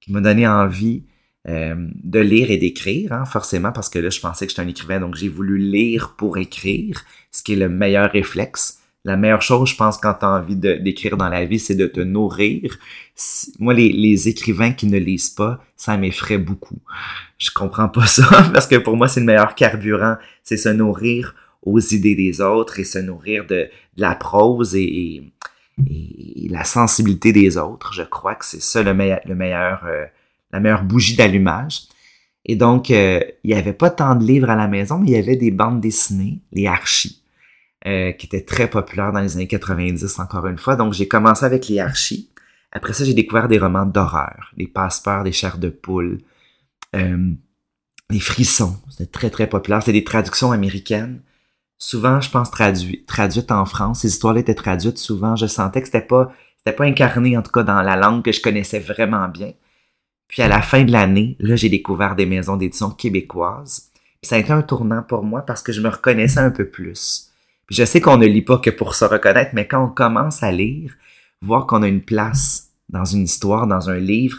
qui 0.00 0.12
m'a 0.12 0.20
donné 0.20 0.46
envie 0.46 1.02
euh, 1.48 1.74
de 2.04 2.20
lire 2.20 2.52
et 2.52 2.58
d'écrire, 2.58 3.12
hein, 3.12 3.24
forcément, 3.24 3.72
parce 3.72 3.88
que 3.88 3.98
là, 3.98 4.08
je 4.08 4.20
pensais 4.20 4.46
que 4.46 4.52
j'étais 4.52 4.62
un 4.62 4.68
écrivain, 4.68 5.00
donc 5.00 5.16
j'ai 5.16 5.28
voulu 5.28 5.58
lire 5.58 6.14
pour 6.16 6.38
écrire, 6.38 7.02
ce 7.32 7.42
qui 7.42 7.54
est 7.54 7.56
le 7.56 7.68
meilleur 7.68 8.12
réflexe. 8.12 8.78
La 9.04 9.16
meilleure 9.16 9.42
chose, 9.42 9.70
je 9.70 9.74
pense, 9.74 9.98
quand 9.98 10.14
tu 10.14 10.26
as 10.26 10.30
envie 10.30 10.54
d'écrire 10.54 11.16
dans 11.16 11.28
la 11.28 11.44
vie, 11.44 11.58
c'est 11.58 11.74
de 11.74 11.88
te 11.88 11.98
nourrir. 11.98 12.78
Moi, 13.58 13.74
les, 13.74 13.90
les, 13.90 14.28
écrivains 14.28 14.70
qui 14.70 14.86
ne 14.86 14.98
lisent 14.98 15.30
pas, 15.30 15.58
ça 15.76 15.96
m'effraie 15.96 16.38
beaucoup. 16.38 16.78
Je 17.36 17.50
comprends 17.50 17.88
pas 17.88 18.06
ça, 18.06 18.28
parce 18.54 18.68
que 18.68 18.76
pour 18.76 18.96
moi, 18.96 19.08
c'est 19.08 19.18
le 19.18 19.26
meilleur 19.26 19.56
carburant, 19.56 20.18
c'est 20.44 20.56
se 20.56 20.68
nourrir 20.68 21.34
aux 21.68 21.80
idées 21.80 22.14
des 22.14 22.40
autres 22.40 22.80
et 22.80 22.84
se 22.84 22.98
nourrir 22.98 23.46
de, 23.46 23.68
la 23.96 24.14
prose 24.14 24.74
et, 24.74 25.22
la 26.50 26.64
sensibilité 26.64 27.32
des 27.32 27.56
autres. 27.56 27.92
Je 27.92 28.02
crois 28.02 28.34
que 28.34 28.44
c'est 28.44 28.62
ça 28.62 28.82
le, 28.82 28.94
meilleur, 28.94 29.20
le 29.26 29.34
meilleur 29.34 29.84
euh, 29.84 30.06
la 30.52 30.60
meilleure 30.60 30.84
bougie 30.84 31.16
d'allumage. 31.16 31.82
Et 32.44 32.56
donc, 32.56 32.90
euh, 32.90 33.20
il 33.44 33.50
n'y 33.52 33.58
avait 33.58 33.72
pas 33.72 33.90
tant 33.90 34.14
de 34.14 34.24
livres 34.24 34.50
à 34.50 34.56
la 34.56 34.68
maison, 34.68 34.98
mais 34.98 35.08
il 35.08 35.12
y 35.12 35.16
avait 35.16 35.36
des 35.36 35.50
bandes 35.50 35.80
dessinées, 35.80 36.40
les 36.52 36.66
archis, 36.66 37.22
euh, 37.86 38.12
qui 38.12 38.26
étaient 38.26 38.44
très 38.44 38.68
populaires 38.70 39.12
dans 39.12 39.20
les 39.20 39.36
années 39.36 39.46
90, 39.46 40.18
encore 40.18 40.46
une 40.46 40.58
fois. 40.58 40.76
Donc, 40.76 40.94
j'ai 40.94 41.06
commencé 41.06 41.44
avec 41.44 41.68
les 41.68 41.78
archis. 41.78 42.30
Après 42.72 42.92
ça, 42.92 43.04
j'ai 43.04 43.14
découvert 43.14 43.48
des 43.48 43.58
romans 43.58 43.86
d'horreur, 43.86 44.52
les 44.56 44.66
passe-peurs, 44.66 45.24
des 45.24 45.32
chairs 45.32 45.58
de 45.58 45.68
poule, 45.68 46.18
euh, 46.96 47.32
les 48.10 48.20
frissons. 48.20 48.76
C'était 48.90 49.10
très, 49.10 49.30
très 49.30 49.46
populaire. 49.46 49.82
C'était 49.82 49.98
des 49.98 50.04
traductions 50.04 50.52
américaines. 50.52 51.20
Souvent, 51.78 52.20
je 52.20 52.30
pense, 52.30 52.50
traduites, 52.50 53.06
traduites 53.06 53.52
en 53.52 53.64
France. 53.64 54.00
Ces 54.00 54.08
histoires-là 54.08 54.40
étaient 54.40 54.54
traduites 54.54 54.98
souvent. 54.98 55.36
Je 55.36 55.46
sentais 55.46 55.80
que 55.80 55.86
c'était 55.86 56.00
pas, 56.00 56.32
c'était 56.58 56.76
pas 56.76 56.84
incarné, 56.84 57.36
en 57.36 57.42
tout 57.42 57.52
cas, 57.52 57.62
dans 57.62 57.82
la 57.82 57.96
langue 57.96 58.24
que 58.24 58.32
je 58.32 58.42
connaissais 58.42 58.80
vraiment 58.80 59.28
bien. 59.28 59.52
Puis 60.26 60.42
à 60.42 60.48
la 60.48 60.60
fin 60.60 60.84
de 60.84 60.92
l'année, 60.92 61.36
là, 61.38 61.56
j'ai 61.56 61.68
découvert 61.68 62.16
des 62.16 62.26
maisons 62.26 62.56
d'édition 62.56 62.90
québécoises. 62.90 63.90
Puis 64.20 64.28
ça 64.28 64.36
a 64.36 64.38
été 64.38 64.52
un 64.52 64.62
tournant 64.62 65.02
pour 65.02 65.22
moi 65.22 65.42
parce 65.42 65.62
que 65.62 65.72
je 65.72 65.80
me 65.80 65.88
reconnaissais 65.88 66.40
un 66.40 66.50
peu 66.50 66.68
plus. 66.68 67.30
Puis 67.66 67.76
je 67.76 67.84
sais 67.84 68.00
qu'on 68.00 68.16
ne 68.16 68.26
lit 68.26 68.42
pas 68.42 68.58
que 68.58 68.70
pour 68.70 68.94
se 68.94 69.04
reconnaître, 69.04 69.52
mais 69.54 69.68
quand 69.68 69.84
on 69.84 69.88
commence 69.88 70.42
à 70.42 70.50
lire, 70.50 70.94
voir 71.42 71.66
qu'on 71.66 71.82
a 71.82 71.88
une 71.88 72.02
place 72.02 72.70
dans 72.88 73.04
une 73.04 73.22
histoire, 73.22 73.66
dans 73.66 73.90
un 73.90 73.98
livre, 73.98 74.38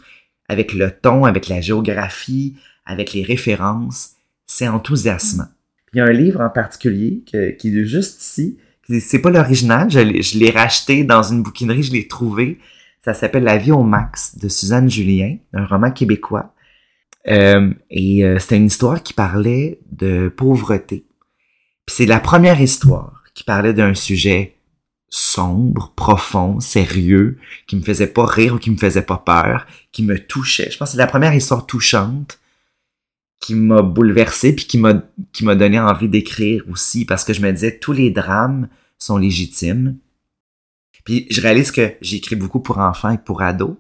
avec 0.49 0.73
le 0.73 0.91
ton, 0.91 1.25
avec 1.25 1.47
la 1.47 1.61
géographie, 1.61 2.57
avec 2.85 3.13
les 3.13 3.23
références. 3.23 4.11
C'est 4.47 4.67
enthousiasmant. 4.67 5.47
Il 5.93 5.97
y 5.97 6.01
a 6.01 6.05
un 6.05 6.11
livre 6.11 6.41
en 6.41 6.49
particulier 6.49 7.23
qui 7.25 7.37
est 7.37 7.85
juste 7.85 8.21
ici. 8.21 8.57
C'est 8.99 9.19
pas 9.19 9.29
l'original, 9.29 9.89
je 9.89 10.37
l'ai 10.37 10.49
racheté 10.49 11.03
dans 11.03 11.23
une 11.23 11.43
bouquinerie, 11.43 11.83
je 11.83 11.91
l'ai 11.91 12.07
trouvé. 12.07 12.59
Ça 13.03 13.13
s'appelle 13.13 13.43
La 13.43 13.57
vie 13.57 13.71
au 13.71 13.83
max 13.83 14.37
de 14.37 14.49
Suzanne 14.49 14.89
Julien, 14.89 15.37
un 15.53 15.65
roman 15.65 15.91
québécois. 15.91 16.53
Euh, 17.27 17.71
et 17.89 18.25
euh, 18.25 18.39
c'était 18.39 18.57
une 18.57 18.65
histoire 18.65 19.03
qui 19.03 19.13
parlait 19.13 19.79
de 19.91 20.29
pauvreté. 20.35 21.05
C'est 21.87 22.05
la 22.05 22.19
première 22.19 22.59
histoire 22.61 23.23
qui 23.33 23.43
parlait 23.43 23.73
d'un 23.73 23.93
sujet 23.93 24.55
sombre, 25.09 25.93
profond, 25.95 26.59
sérieux, 26.59 27.37
qui 27.67 27.75
me 27.75 27.81
faisait 27.81 28.07
pas 28.07 28.25
rire 28.25 28.55
ou 28.55 28.57
qui 28.57 28.71
me 28.71 28.77
faisait 28.77 29.01
pas 29.01 29.17
peur, 29.17 29.65
qui 29.91 30.03
me 30.03 30.19
touchait. 30.19 30.69
Je 30.71 30.77
pense 30.77 30.89
que 30.89 30.91
c'est 30.93 30.97
la 30.97 31.07
première 31.07 31.33
histoire 31.33 31.65
touchante 31.65 32.39
qui 33.39 33.55
m'a 33.55 33.81
bouleversé 33.81 34.53
puis 34.53 34.65
qui 34.65 34.77
m'a 34.77 35.01
qui 35.31 35.45
m'a 35.45 35.55
donné 35.55 35.79
envie 35.79 36.09
d'écrire 36.09 36.63
aussi 36.69 37.05
parce 37.05 37.23
que 37.23 37.33
je 37.33 37.41
me 37.41 37.51
disais 37.51 37.79
tous 37.79 37.93
les 37.93 38.11
drames 38.11 38.67
sont 38.97 39.17
légitimes. 39.17 39.97
Puis 41.05 41.25
je 41.29 41.41
réalise 41.41 41.71
que 41.71 41.93
j'écris 42.01 42.35
beaucoup 42.35 42.59
pour 42.59 42.79
enfants 42.79 43.11
et 43.11 43.17
pour 43.17 43.41
ados 43.41 43.77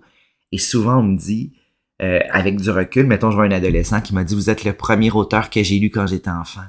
et 0.51 0.57
souvent 0.57 0.99
on 0.99 1.03
me 1.03 1.17
dit 1.17 1.53
euh, 2.01 2.19
avec 2.31 2.59
du 2.59 2.69
recul, 2.69 3.05
mettons 3.05 3.29
je 3.29 3.35
vois 3.35 3.45
un 3.45 3.51
adolescent 3.51 3.99
qui 4.01 4.13
m'a 4.13 4.23
dit 4.23 4.33
vous 4.33 4.49
êtes 4.49 4.63
le 4.63 4.73
premier 4.73 5.11
auteur 5.11 5.49
que 5.49 5.61
j'ai 5.61 5.79
lu 5.79 5.89
quand 5.89 6.07
j'étais 6.07 6.29
enfant. 6.29 6.63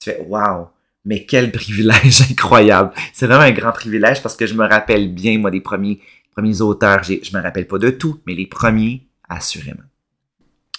Tu 0.00 0.10
fais 0.10 0.24
waouh, 0.26 0.68
mais 1.04 1.26
quel 1.26 1.52
privilège 1.52 2.22
incroyable. 2.30 2.92
C'est 3.12 3.26
vraiment 3.26 3.42
un 3.42 3.52
grand 3.52 3.72
privilège 3.72 4.22
parce 4.22 4.36
que 4.36 4.46
je 4.46 4.54
me 4.54 4.66
rappelle 4.66 5.12
bien 5.12 5.38
moi 5.38 5.50
des 5.50 5.60
premiers 5.60 6.00
premiers 6.34 6.60
auteurs, 6.62 7.02
je 7.04 7.36
me 7.36 7.40
rappelle 7.40 7.68
pas 7.68 7.78
de 7.78 7.90
tout, 7.90 8.18
mais 8.26 8.34
les 8.34 8.46
premiers 8.46 9.06
assurément. 9.28 9.84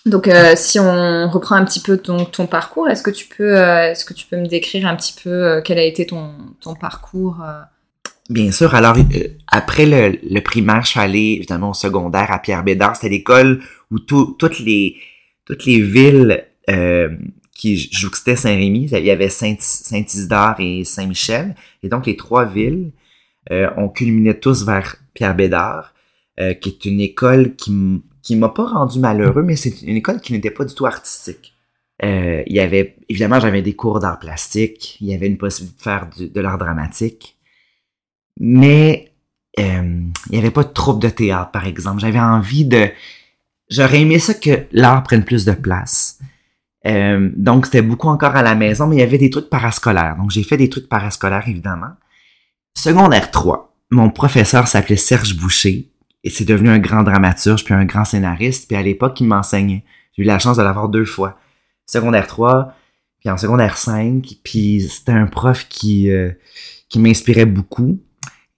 Donc, 0.06 0.28
euh, 0.28 0.54
si 0.56 0.80
on 0.80 1.30
reprend 1.30 1.56
un 1.56 1.66
petit 1.66 1.80
peu 1.80 1.98
ton, 1.98 2.26
ton 2.26 2.46
parcours, 2.46 2.88
est-ce 2.88 3.02
que 3.02 3.10
tu 3.10 3.28
peux, 3.28 3.58
euh, 3.58 3.92
est-ce 3.92 4.06
que 4.06 4.14
tu 4.14 4.28
peux 4.28 4.38
me 4.38 4.46
décrire 4.46 4.88
un 4.88 4.96
petit 4.96 5.16
peu 5.22 5.32
euh, 5.32 5.62
quel 5.64 5.80
a 5.80 5.84
été 5.84 6.06
ton, 6.06 6.32
ton 6.62 6.76
parcours 6.76 7.38
Bien 8.30 8.52
sûr. 8.52 8.76
Alors, 8.76 8.96
après 9.48 9.86
le, 9.86 10.20
le, 10.30 10.42
primaire, 10.42 10.84
je 10.84 10.90
suis 10.90 11.00
allé 11.00 11.36
évidemment 11.38 11.72
au 11.72 11.74
secondaire 11.74 12.32
à 12.32 12.40
Pierre 12.40 12.64
Bédard. 12.64 12.96
C'était 12.96 13.10
l'école 13.10 13.62
où 13.92 14.00
toutes 14.00 14.60
les 14.60 14.96
toutes 15.46 15.66
les 15.66 15.80
villes 15.80 16.46
qui 17.54 17.78
jouxtaient 17.92 18.36
Saint-Rémy, 18.36 18.90
il 18.92 19.06
y 19.06 19.12
avait 19.12 19.30
Saint, 19.30 19.56
Saint-Isidore 19.60 20.56
et 20.58 20.84
Saint-Michel, 20.84 21.56
et 21.84 21.90
donc 21.90 22.08
les 22.08 22.18
trois 22.18 22.46
villes, 22.46 22.92
on 23.52 23.90
culminait 23.90 24.40
tous 24.40 24.66
vers 24.66 24.96
Pierre 25.14 25.36
Bédard, 25.36 25.94
qui 26.38 26.70
est 26.70 26.86
une 26.86 27.00
école 27.00 27.56
qui 27.56 28.02
qui 28.26 28.36
m'a 28.36 28.50
pas 28.50 28.66
rendu 28.66 28.98
malheureux, 29.00 29.44
mais 29.44 29.56
c'est 29.56 29.84
une 29.84 29.98
école 29.98 30.20
qui 30.20 30.34
n'était 30.34 30.50
pas 30.50 30.66
du 30.66 30.74
tout 30.74 30.88
artistique. 30.88 31.54
Euh, 32.04 32.42
il 32.48 32.56
y 32.56 32.60
avait, 32.60 32.98
évidemment, 33.08 33.40
j'avais 33.40 33.62
des 33.62 33.76
cours 33.76 34.00
d'art 34.00 34.18
plastique, 34.18 34.98
il 35.00 35.08
y 35.08 35.14
avait 35.14 35.28
une 35.28 35.38
possibilité 35.38 35.78
de 35.78 35.84
faire 35.84 36.10
de 36.18 36.42
l'art 36.42 36.58
dramatique, 36.58 37.38
mais 38.40 39.14
euh, 39.60 40.02
il 40.28 40.32
n'y 40.32 40.40
avait 40.40 40.50
pas 40.50 40.64
de 40.64 40.74
troupe 40.74 41.00
de 41.00 41.10
théâtre, 41.10 41.52
par 41.52 41.68
exemple. 41.68 42.02
J'avais 42.02 42.20
envie 42.20 42.66
de... 42.66 42.90
J'aurais 43.70 44.02
aimé 44.02 44.18
ça 44.18 44.34
que 44.34 44.66
l'art 44.72 45.04
prenne 45.04 45.24
plus 45.24 45.46
de 45.46 45.54
place. 45.54 46.20
Euh, 46.88 47.30
donc, 47.36 47.68
c'était 47.68 47.84
beaucoup 47.84 48.08
encore 48.08 48.36
à 48.36 48.42
la 48.42 48.56
maison, 48.56 48.88
mais 48.88 48.96
il 48.96 49.00
y 49.00 49.04
avait 49.04 49.20
des 49.20 49.30
trucs 49.30 49.52
parascolaires. 49.52 50.18
Donc, 50.18 50.32
j'ai 50.32 50.44
fait 50.44 50.58
des 50.58 50.70
trucs 50.70 50.90
parascolaires, 50.90 51.48
évidemment. 51.48 51.94
Secondaire 52.76 53.30
3, 53.30 53.72
mon 53.92 54.10
professeur 54.10 54.68
s'appelait 54.68 54.98
Serge 54.98 55.38
Boucher. 55.38 55.92
Et 56.26 56.32
c'est 56.32 56.44
devenu 56.44 56.70
un 56.70 56.80
grand 56.80 57.04
dramaturge, 57.04 57.64
puis 57.64 57.76
un 57.76 57.86
grand 57.86 58.04
scénariste. 58.04 58.68
Puis 58.68 58.76
à 58.76 58.82
l'époque, 58.82 59.22
il 59.22 59.28
m'enseignait. 59.28 59.86
J'ai 60.14 60.24
eu 60.24 60.26
la 60.26 60.40
chance 60.40 60.58
de 60.58 60.64
l'avoir 60.64 60.90
deux 60.90 61.06
fois. 61.06 61.38
Secondaire 61.86 62.26
3, 62.26 62.74
puis 63.20 63.30
en 63.30 63.38
secondaire 63.38 63.78
5. 63.78 64.40
Puis 64.44 64.88
c'était 64.90 65.12
un 65.12 65.28
prof 65.28 65.68
qui, 65.70 66.10
euh, 66.10 66.32
qui 66.90 67.00
m'inspirait 67.00 67.46
beaucoup. 67.46 68.02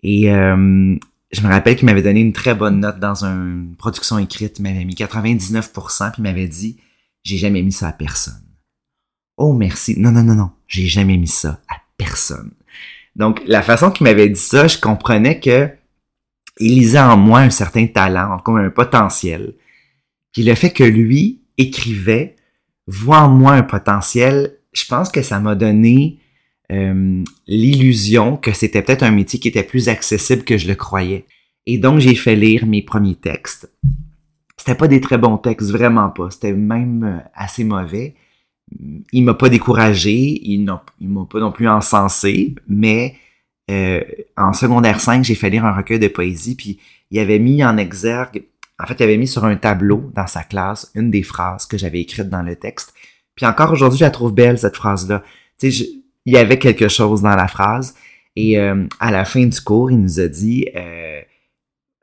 Et 0.01 0.31
euh, 0.31 0.95
je 1.31 1.41
me 1.41 1.49
rappelle 1.49 1.75
qu'il 1.75 1.87
m'avait 1.87 2.01
donné 2.01 2.21
une 2.21 2.31
très 2.31 2.55
bonne 2.55 2.79
note 2.79 2.99
dans 2.99 3.25
une 3.25 3.75
production 3.77 4.17
écrite. 4.17 4.59
Il 4.59 4.63
m'avait 4.63 4.85
mis 4.85 4.93
99%, 4.93 6.11
puis 6.11 6.19
il 6.19 6.23
m'avait 6.23 6.47
dit 6.47 6.77
«J'ai 7.23 7.37
jamais 7.37 7.63
mis 7.63 7.73
ça 7.73 7.89
à 7.89 7.91
personne.» 7.91 8.41
Oh, 9.37 9.51
merci. 9.51 9.99
Non, 9.99 10.11
non, 10.13 10.23
non, 10.23 10.35
non. 10.35 10.51
J'ai 10.67 10.87
jamais 10.87 11.17
mis 11.17 11.27
ça 11.27 11.59
à 11.67 11.75
personne. 11.97 12.51
Donc, 13.17 13.41
la 13.45 13.61
façon 13.61 13.91
qu'il 13.91 14.05
m'avait 14.05 14.29
dit 14.29 14.39
ça, 14.39 14.67
je 14.67 14.77
comprenais 14.77 15.39
que 15.41 15.69
il 16.59 16.75
lisait 16.75 16.99
en 16.99 17.17
moi 17.17 17.39
un 17.39 17.49
certain 17.49 17.87
talent, 17.87 18.39
comme 18.39 18.57
un 18.57 18.69
potentiel. 18.69 19.53
Puis 20.33 20.43
le 20.43 20.55
fait 20.55 20.71
que 20.71 20.83
lui 20.83 21.41
écrivait, 21.57 22.35
voit 22.87 23.19
en 23.19 23.29
moi 23.29 23.53
un 23.53 23.63
potentiel, 23.63 24.57
je 24.73 24.85
pense 24.85 25.09
que 25.09 25.21
ça 25.21 25.39
m'a 25.39 25.55
donné 25.55 26.19
euh, 26.71 27.23
l'illusion 27.47 28.37
que 28.37 28.51
c'était 28.51 28.81
peut-être 28.81 29.03
un 29.03 29.11
métier 29.11 29.39
qui 29.39 29.47
était 29.47 29.63
plus 29.63 29.89
accessible 29.89 30.43
que 30.43 30.57
je 30.57 30.67
le 30.67 30.75
croyais. 30.75 31.25
Et 31.65 31.77
donc 31.77 31.99
j'ai 31.99 32.15
fait 32.15 32.35
lire 32.35 32.65
mes 32.65 32.81
premiers 32.81 33.15
textes. 33.15 33.71
C'était 34.57 34.75
pas 34.75 34.87
des 34.87 35.01
très 35.01 35.17
bons 35.17 35.37
textes, 35.37 35.71
vraiment 35.71 36.09
pas. 36.09 36.29
C'était 36.31 36.53
même 36.53 37.03
euh, 37.03 37.29
assez 37.33 37.63
mauvais. 37.63 38.15
Il 39.13 39.23
m'a 39.23 39.33
pas 39.33 39.49
découragé, 39.49 40.41
il 40.43 40.65
m'a 40.65 40.83
pas 41.29 41.39
non 41.39 41.53
plus 41.53 41.69
encensé, 41.69 42.53
mais 42.67 43.15
euh, 43.69 44.01
en 44.35 44.53
secondaire 44.53 44.99
5, 44.99 45.23
j'ai 45.23 45.35
fait 45.35 45.49
lire 45.49 45.65
un 45.65 45.73
recueil 45.73 45.99
de 45.99 46.07
poésie, 46.07 46.55
puis 46.55 46.79
il 47.11 47.19
avait 47.19 47.39
mis 47.39 47.63
en 47.63 47.77
exergue, 47.77 48.43
en 48.79 48.85
fait, 48.85 48.95
il 48.99 49.03
avait 49.03 49.17
mis 49.17 49.27
sur 49.27 49.43
un 49.45 49.55
tableau 49.55 50.11
dans 50.13 50.27
sa 50.27 50.43
classe 50.43 50.91
une 50.93 51.09
des 51.09 51.23
phrases 51.23 51.65
que 51.65 51.77
j'avais 51.77 52.01
écrites 52.01 52.29
dans 52.29 52.43
le 52.43 52.55
texte. 52.55 52.93
Puis 53.35 53.45
encore 53.45 53.71
aujourd'hui, 53.71 53.99
je 53.99 54.05
la 54.05 54.11
trouve 54.11 54.33
belle, 54.33 54.57
cette 54.59 54.75
phrase-là. 54.75 55.23
Tu 55.57 55.71
sais, 55.71 55.87
il 56.25 56.33
y 56.33 56.37
avait 56.37 56.59
quelque 56.59 56.87
chose 56.87 57.21
dans 57.21 57.35
la 57.35 57.47
phrase. 57.47 57.95
Et 58.35 58.59
euh, 58.59 58.85
à 58.99 59.11
la 59.11 59.25
fin 59.25 59.45
du 59.45 59.61
cours, 59.61 59.89
il 59.89 59.99
nous 59.99 60.19
a 60.19 60.27
dit 60.27 60.67
euh, 60.75 61.21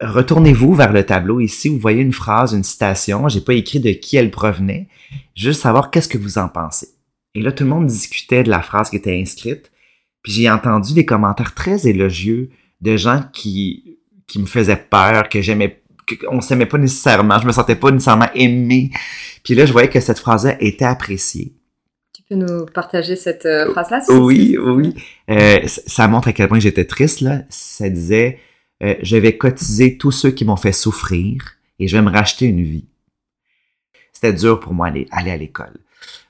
Retournez-vous 0.00 0.74
vers 0.74 0.92
le 0.92 1.04
tableau. 1.04 1.38
Ici, 1.38 1.68
vous 1.68 1.78
voyez 1.78 2.02
une 2.02 2.12
phrase, 2.12 2.52
une 2.52 2.64
citation. 2.64 3.28
J'ai 3.28 3.40
pas 3.40 3.54
écrit 3.54 3.78
de 3.78 3.90
qui 3.90 4.16
elle 4.16 4.32
provenait. 4.32 4.88
Juste 5.36 5.60
savoir 5.60 5.90
qu'est-ce 5.90 6.08
que 6.08 6.18
vous 6.18 6.38
en 6.38 6.48
pensez. 6.48 6.88
Et 7.34 7.40
là, 7.40 7.52
tout 7.52 7.62
le 7.62 7.70
monde 7.70 7.86
discutait 7.86 8.42
de 8.42 8.50
la 8.50 8.62
phrase 8.62 8.90
qui 8.90 8.96
était 8.96 9.20
inscrite. 9.20 9.70
Puis 10.24 10.32
j'ai 10.32 10.50
entendu 10.50 10.94
des 10.94 11.04
commentaires 11.04 11.54
très 11.54 11.86
élogieux 11.86 12.50
de 12.80 12.96
gens 12.96 13.22
qui, 13.32 13.98
qui 14.26 14.40
me 14.40 14.46
faisaient 14.46 14.76
peur, 14.90 15.28
que 15.28 15.40
j'aimais, 15.40 15.82
qu'on 16.26 16.40
s'aimait 16.40 16.66
pas 16.66 16.78
nécessairement, 16.78 17.38
je 17.38 17.46
me 17.46 17.52
sentais 17.52 17.76
pas 17.76 17.90
nécessairement 17.90 18.30
aimé. 18.34 18.90
Puis 19.44 19.54
là, 19.54 19.66
je 19.66 19.72
voyais 19.72 19.90
que 19.90 20.00
cette 20.00 20.18
phrase-là 20.18 20.56
était 20.60 20.86
appréciée. 20.86 21.52
Tu 22.14 22.22
peux 22.22 22.34
nous 22.36 22.64
partager 22.64 23.16
cette 23.16 23.44
euh, 23.44 23.70
phrase-là? 23.70 24.00
oui, 24.08 24.56
oui. 24.58 24.94
Euh, 25.30 25.60
ça 25.66 26.08
montre 26.08 26.28
à 26.28 26.32
quel 26.32 26.48
point 26.48 26.58
j'étais 26.58 26.86
triste, 26.86 27.20
là. 27.20 27.42
Ça 27.50 27.90
disait, 27.90 28.38
euh, 28.82 28.94
je 29.02 29.18
vais 29.18 29.36
cotiser 29.36 29.98
tous 29.98 30.10
ceux 30.10 30.30
qui 30.30 30.46
m'ont 30.46 30.56
fait 30.56 30.72
souffrir 30.72 31.56
et 31.78 31.86
je 31.86 31.96
vais 31.96 32.02
me 32.02 32.10
racheter 32.10 32.46
une 32.46 32.62
vie. 32.62 32.88
C'était 34.14 34.32
dur 34.32 34.58
pour 34.58 34.72
moi 34.72 34.86
aller, 34.86 35.06
aller 35.10 35.30
à 35.30 35.36
l'école. 35.36 35.74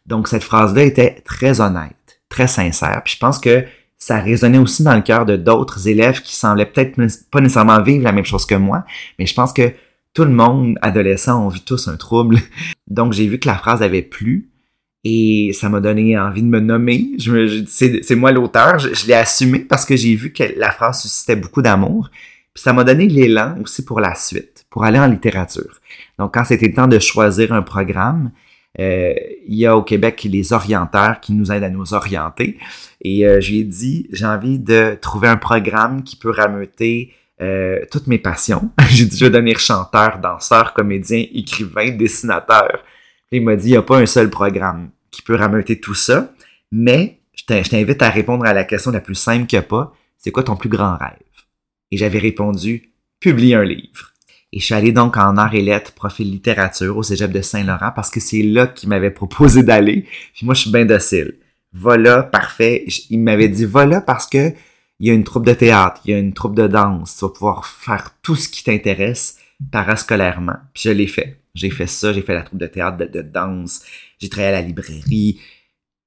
Donc, 0.06 0.26
cette 0.26 0.42
phrase-là 0.42 0.82
était 0.82 1.20
très 1.24 1.60
honnête, 1.60 2.20
très 2.28 2.48
sincère. 2.48 3.02
Puis 3.04 3.14
je 3.14 3.18
pense 3.20 3.38
que 3.38 3.64
ça 4.04 4.20
résonnait 4.20 4.58
aussi 4.58 4.82
dans 4.82 4.94
le 4.94 5.00
cœur 5.00 5.24
de 5.24 5.34
d'autres 5.34 5.88
élèves 5.88 6.20
qui 6.20 6.36
semblaient 6.36 6.66
peut-être 6.66 7.00
pas 7.30 7.40
nécessairement 7.40 7.80
vivre 7.80 8.04
la 8.04 8.12
même 8.12 8.26
chose 8.26 8.44
que 8.44 8.54
moi, 8.54 8.84
mais 9.18 9.24
je 9.24 9.32
pense 9.32 9.54
que 9.54 9.72
tout 10.12 10.24
le 10.24 10.30
monde, 10.30 10.78
adolescent, 10.82 11.42
on 11.42 11.48
vit 11.48 11.64
tous 11.64 11.88
un 11.88 11.96
trouble. 11.96 12.38
Donc 12.86 13.14
j'ai 13.14 13.26
vu 13.26 13.38
que 13.38 13.48
la 13.48 13.54
phrase 13.54 13.82
avait 13.82 14.02
plu 14.02 14.50
et 15.04 15.52
ça 15.54 15.70
m'a 15.70 15.80
donné 15.80 16.18
envie 16.18 16.42
de 16.42 16.48
me 16.48 16.60
nommer. 16.60 17.12
C'est 17.66 18.14
moi 18.14 18.30
l'auteur, 18.30 18.78
je, 18.78 18.92
je 18.92 19.06
l'ai 19.06 19.14
assumé 19.14 19.60
parce 19.60 19.86
que 19.86 19.96
j'ai 19.96 20.14
vu 20.14 20.34
que 20.34 20.44
la 20.58 20.70
phrase 20.70 21.00
suscitait 21.00 21.36
beaucoup 21.36 21.62
d'amour. 21.62 22.10
Puis 22.52 22.62
ça 22.62 22.74
m'a 22.74 22.84
donné 22.84 23.08
l'élan 23.08 23.56
aussi 23.62 23.86
pour 23.86 24.00
la 24.00 24.14
suite, 24.14 24.66
pour 24.68 24.84
aller 24.84 24.98
en 24.98 25.06
littérature. 25.06 25.80
Donc 26.18 26.34
quand 26.34 26.44
c'était 26.44 26.68
le 26.68 26.74
temps 26.74 26.88
de 26.88 26.98
choisir 26.98 27.54
un 27.54 27.62
programme, 27.62 28.32
euh, 28.80 29.14
il 29.46 29.54
y 29.54 29.66
a 29.66 29.76
au 29.76 29.82
Québec 29.82 30.26
les 30.28 30.52
orienteurs 30.52 31.20
qui 31.20 31.32
nous 31.32 31.52
aident 31.52 31.64
à 31.64 31.70
nous 31.70 31.94
orienter. 31.94 32.58
Et 33.02 33.26
euh, 33.26 33.40
je 33.40 33.50
lui 33.52 33.60
ai 33.60 33.64
dit, 33.64 34.08
j'ai 34.12 34.26
envie 34.26 34.58
de 34.58 34.98
trouver 35.00 35.28
un 35.28 35.36
programme 35.36 36.02
qui 36.02 36.16
peut 36.16 36.30
rameuter 36.30 37.12
euh, 37.40 37.80
toutes 37.90 38.06
mes 38.06 38.18
passions. 38.18 38.70
j'ai 38.90 39.06
dit, 39.06 39.16
je 39.16 39.24
vais 39.24 39.30
devenir 39.30 39.58
chanteur, 39.58 40.18
danseur, 40.18 40.74
comédien, 40.74 41.24
écrivain, 41.32 41.90
dessinateur. 41.90 42.82
il 43.30 43.42
m'a 43.42 43.56
dit, 43.56 43.68
il 43.68 43.72
n'y 43.72 43.76
a 43.76 43.82
pas 43.82 43.98
un 43.98 44.06
seul 44.06 44.30
programme 44.30 44.90
qui 45.10 45.22
peut 45.22 45.36
rameuter 45.36 45.80
tout 45.80 45.94
ça, 45.94 46.32
mais 46.72 47.20
je 47.34 47.44
t'invite 47.44 48.02
à 48.02 48.10
répondre 48.10 48.44
à 48.44 48.52
la 48.52 48.64
question 48.64 48.90
la 48.90 49.00
plus 49.00 49.14
simple 49.14 49.46
qu'il 49.46 49.58
n'y 49.58 49.64
a 49.64 49.68
pas. 49.68 49.94
C'est 50.18 50.30
quoi 50.30 50.42
ton 50.42 50.56
plus 50.56 50.68
grand 50.68 50.96
rêve? 50.96 51.18
Et 51.90 51.96
j'avais 51.96 52.18
répondu, 52.18 52.94
publier 53.20 53.54
un 53.54 53.64
livre. 53.64 54.13
Et 54.54 54.60
je 54.60 54.66
suis 54.66 54.74
allé 54.74 54.92
donc 54.92 55.16
en 55.16 55.36
art 55.36 55.52
et 55.56 55.62
lettres, 55.62 55.92
profil 55.94 56.30
littérature 56.30 56.96
au 56.96 57.02
cégep 57.02 57.32
de 57.32 57.42
Saint-Laurent 57.42 57.90
parce 57.92 58.08
que 58.08 58.20
c'est 58.20 58.42
là 58.42 58.68
qu'il 58.68 58.88
m'avait 58.88 59.10
proposé 59.10 59.64
d'aller. 59.64 60.06
Puis 60.32 60.46
moi, 60.46 60.54
je 60.54 60.60
suis 60.60 60.70
bien 60.70 60.84
docile. 60.84 61.34
Voilà, 61.72 62.22
parfait. 62.22 62.84
Il 63.10 63.18
m'avait 63.18 63.48
dit, 63.48 63.64
voilà 63.64 64.00
parce 64.00 64.28
que 64.28 64.52
il 65.00 65.08
y 65.08 65.10
a 65.10 65.12
une 65.12 65.24
troupe 65.24 65.44
de 65.44 65.54
théâtre, 65.54 66.00
il 66.04 66.12
y 66.12 66.14
a 66.14 66.18
une 66.18 66.34
troupe 66.34 66.54
de 66.54 66.68
danse. 66.68 67.16
Tu 67.16 67.24
vas 67.24 67.30
pouvoir 67.30 67.66
faire 67.66 68.14
tout 68.22 68.36
ce 68.36 68.48
qui 68.48 68.62
t'intéresse 68.62 69.38
parascolairement. 69.72 70.58
Puis 70.72 70.84
je 70.84 70.90
l'ai 70.90 71.08
fait. 71.08 71.40
J'ai 71.56 71.70
fait 71.70 71.88
ça, 71.88 72.12
j'ai 72.12 72.22
fait 72.22 72.34
la 72.34 72.42
troupe 72.42 72.60
de 72.60 72.68
théâtre, 72.68 72.98
de, 72.98 73.06
de 73.06 73.22
danse, 73.22 73.82
j'ai 74.20 74.28
travaillé 74.28 74.54
à 74.54 74.60
la 74.60 74.66
librairie. 74.66 75.40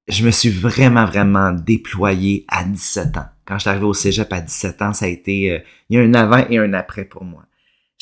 Je 0.07 0.25
me 0.25 0.31
suis 0.31 0.49
vraiment, 0.49 1.05
vraiment 1.05 1.51
déployé 1.51 2.45
à 2.47 2.63
17 2.63 3.17
ans. 3.17 3.25
Quand 3.45 3.55
je 3.55 3.61
suis 3.61 3.69
arrivé 3.69 3.85
au 3.85 3.93
cégep 3.93 4.31
à 4.31 4.39
17 4.39 4.81
ans, 4.81 4.93
ça 4.93 5.05
a 5.05 5.09
été, 5.09 5.51
euh, 5.51 5.59
il 5.89 5.97
y 5.97 5.99
a 5.99 6.03
un 6.03 6.13
avant 6.13 6.45
et 6.49 6.57
un 6.57 6.71
après 6.71 7.03
pour 7.03 7.25
moi. 7.25 7.46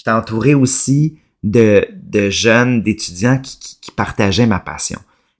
J'étais 0.05 0.17
entouré 0.17 0.53
aussi 0.53 1.17
de, 1.41 1.87
de 2.03 2.29
jeunes, 2.29 2.83
d'étudiants 2.83 3.39
qui, 3.41 3.91
partageaient 3.95 4.45
ma 4.45 4.59
passion. 4.59 4.99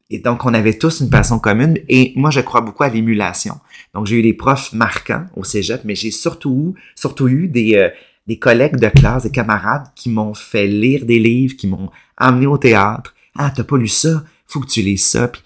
Et 0.10 0.18
donc, 0.18 0.46
on 0.46 0.54
avait 0.54 0.78
tous 0.78 1.02
une 1.02 1.10
passion 1.10 1.38
commune. 1.40 1.78
Et 1.88 2.14
moi, 2.16 2.32
je 2.32 2.40
crois 2.40 2.62
beaucoup 2.62 2.84
à 2.84 2.90
l'émulation. 2.90 3.60
Donc, 3.94 4.08
j'ai 4.08 4.20
eu 4.20 4.22
des 4.24 4.34
profs 4.34 4.72
marquants 4.74 5.26
au 5.36 5.44
cégep, 5.44 5.82
mais 5.84 5.94
j'ai 5.94 6.10
surtout, 6.10 6.74
surtout 6.96 7.28
eu 7.28 7.48
des, 7.48 7.76
euh, 7.76 7.90
des 8.26 8.40
collègues 8.40 8.78
de 8.78 8.88
classe, 8.88 9.24
des 9.24 9.30
camarades 9.30 9.88
qui 9.94 10.10
m'ont 10.10 10.34
fait 10.34 10.68
lire 10.68 11.06
des 11.06 11.20
livres, 11.20 11.56
qui 11.58 11.68
m'ont 11.68 11.92
amené 12.18 12.48
au 12.48 12.58
théâtre. 12.58 13.14
Ah, 13.38 13.52
t'as 13.54 13.66
pas 13.66 13.78
lu 13.78 13.90
ça? 13.90 14.24
Faut 14.48 14.62
que 14.62 14.68
tu 14.68 14.82
lises 14.82 15.06
ça. 15.06 15.28
Puis, 15.28 15.44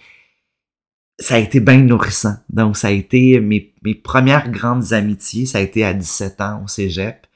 ça 1.18 1.34
a 1.34 1.38
été 1.38 1.60
bien 1.60 1.78
nourrissant. 1.78 2.36
Donc, 2.48 2.78
ça 2.78 2.88
a 2.88 2.92
été 2.92 3.40
mes, 3.40 3.74
mes 3.82 3.96
premières 3.96 4.50
grandes 4.50 4.94
amitiés. 4.94 5.44
Ça 5.44 5.58
a 5.58 5.62
été 5.62 5.84
à 5.84 5.92
17 5.92 6.40
ans 6.40 6.62
au 6.64 6.68
cégep. 6.68 7.26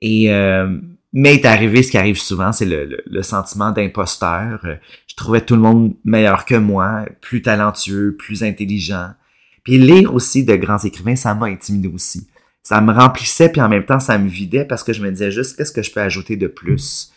Et, 0.00 0.32
euh, 0.32 0.80
mais 1.18 1.36
est 1.36 1.46
arrivé 1.46 1.82
ce 1.82 1.90
qui 1.90 1.96
arrive 1.96 2.20
souvent, 2.20 2.52
c'est 2.52 2.66
le, 2.66 2.84
le, 2.84 3.02
le, 3.06 3.22
sentiment 3.22 3.72
d'imposteur. 3.72 4.60
Je 5.06 5.16
trouvais 5.16 5.40
tout 5.40 5.54
le 5.54 5.62
monde 5.62 5.94
meilleur 6.04 6.44
que 6.44 6.56
moi, 6.56 7.06
plus 7.22 7.40
talentueux, 7.40 8.14
plus 8.18 8.44
intelligent. 8.44 9.12
Puis 9.64 9.78
lire 9.78 10.12
aussi 10.12 10.44
de 10.44 10.54
grands 10.56 10.76
écrivains, 10.76 11.16
ça 11.16 11.34
m'a 11.34 11.46
intimidé 11.46 11.88
aussi. 11.88 12.28
Ça 12.62 12.82
me 12.82 12.92
remplissait, 12.92 13.48
puis 13.48 13.62
en 13.62 13.68
même 13.70 13.86
temps, 13.86 13.98
ça 13.98 14.18
me 14.18 14.28
vidait 14.28 14.66
parce 14.66 14.84
que 14.84 14.92
je 14.92 15.02
me 15.02 15.10
disais 15.10 15.30
juste, 15.30 15.56
qu'est-ce 15.56 15.72
que 15.72 15.82
je 15.82 15.90
peux 15.90 16.02
ajouter 16.02 16.36
de 16.36 16.48
plus? 16.48 17.10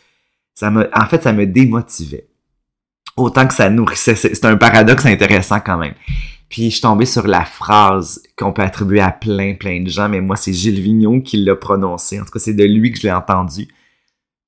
Ça 0.55 0.71
me, 0.71 0.89
en 0.97 1.05
fait, 1.05 1.21
ça 1.21 1.33
me 1.33 1.45
démotivait. 1.45 2.29
Autant 3.17 3.47
que 3.47 3.53
ça 3.53 3.69
nourrissait. 3.69 4.15
C'est 4.15 4.45
un 4.45 4.55
paradoxe 4.55 5.05
intéressant 5.07 5.59
quand 5.59 5.77
même. 5.77 5.95
Puis 6.47 6.69
je 6.69 6.75
suis 6.75 6.81
tombé 6.81 7.03
sur 7.03 7.27
la 7.27 7.43
phrase 7.43 8.23
qu'on 8.37 8.53
peut 8.53 8.61
attribuer 8.61 9.01
à 9.01 9.11
plein, 9.11 9.55
plein 9.55 9.81
de 9.81 9.89
gens, 9.89 10.07
mais 10.07 10.21
moi, 10.21 10.37
c'est 10.37 10.53
Gilles 10.53 10.79
Vignon 10.79 11.19
qui 11.19 11.43
l'a 11.43 11.57
prononcé. 11.57 12.17
En 12.17 12.23
tout 12.23 12.31
cas, 12.31 12.39
c'est 12.39 12.53
de 12.53 12.63
lui 12.63 12.93
que 12.93 12.97
je 12.97 13.03
l'ai 13.03 13.11
entendu. 13.11 13.67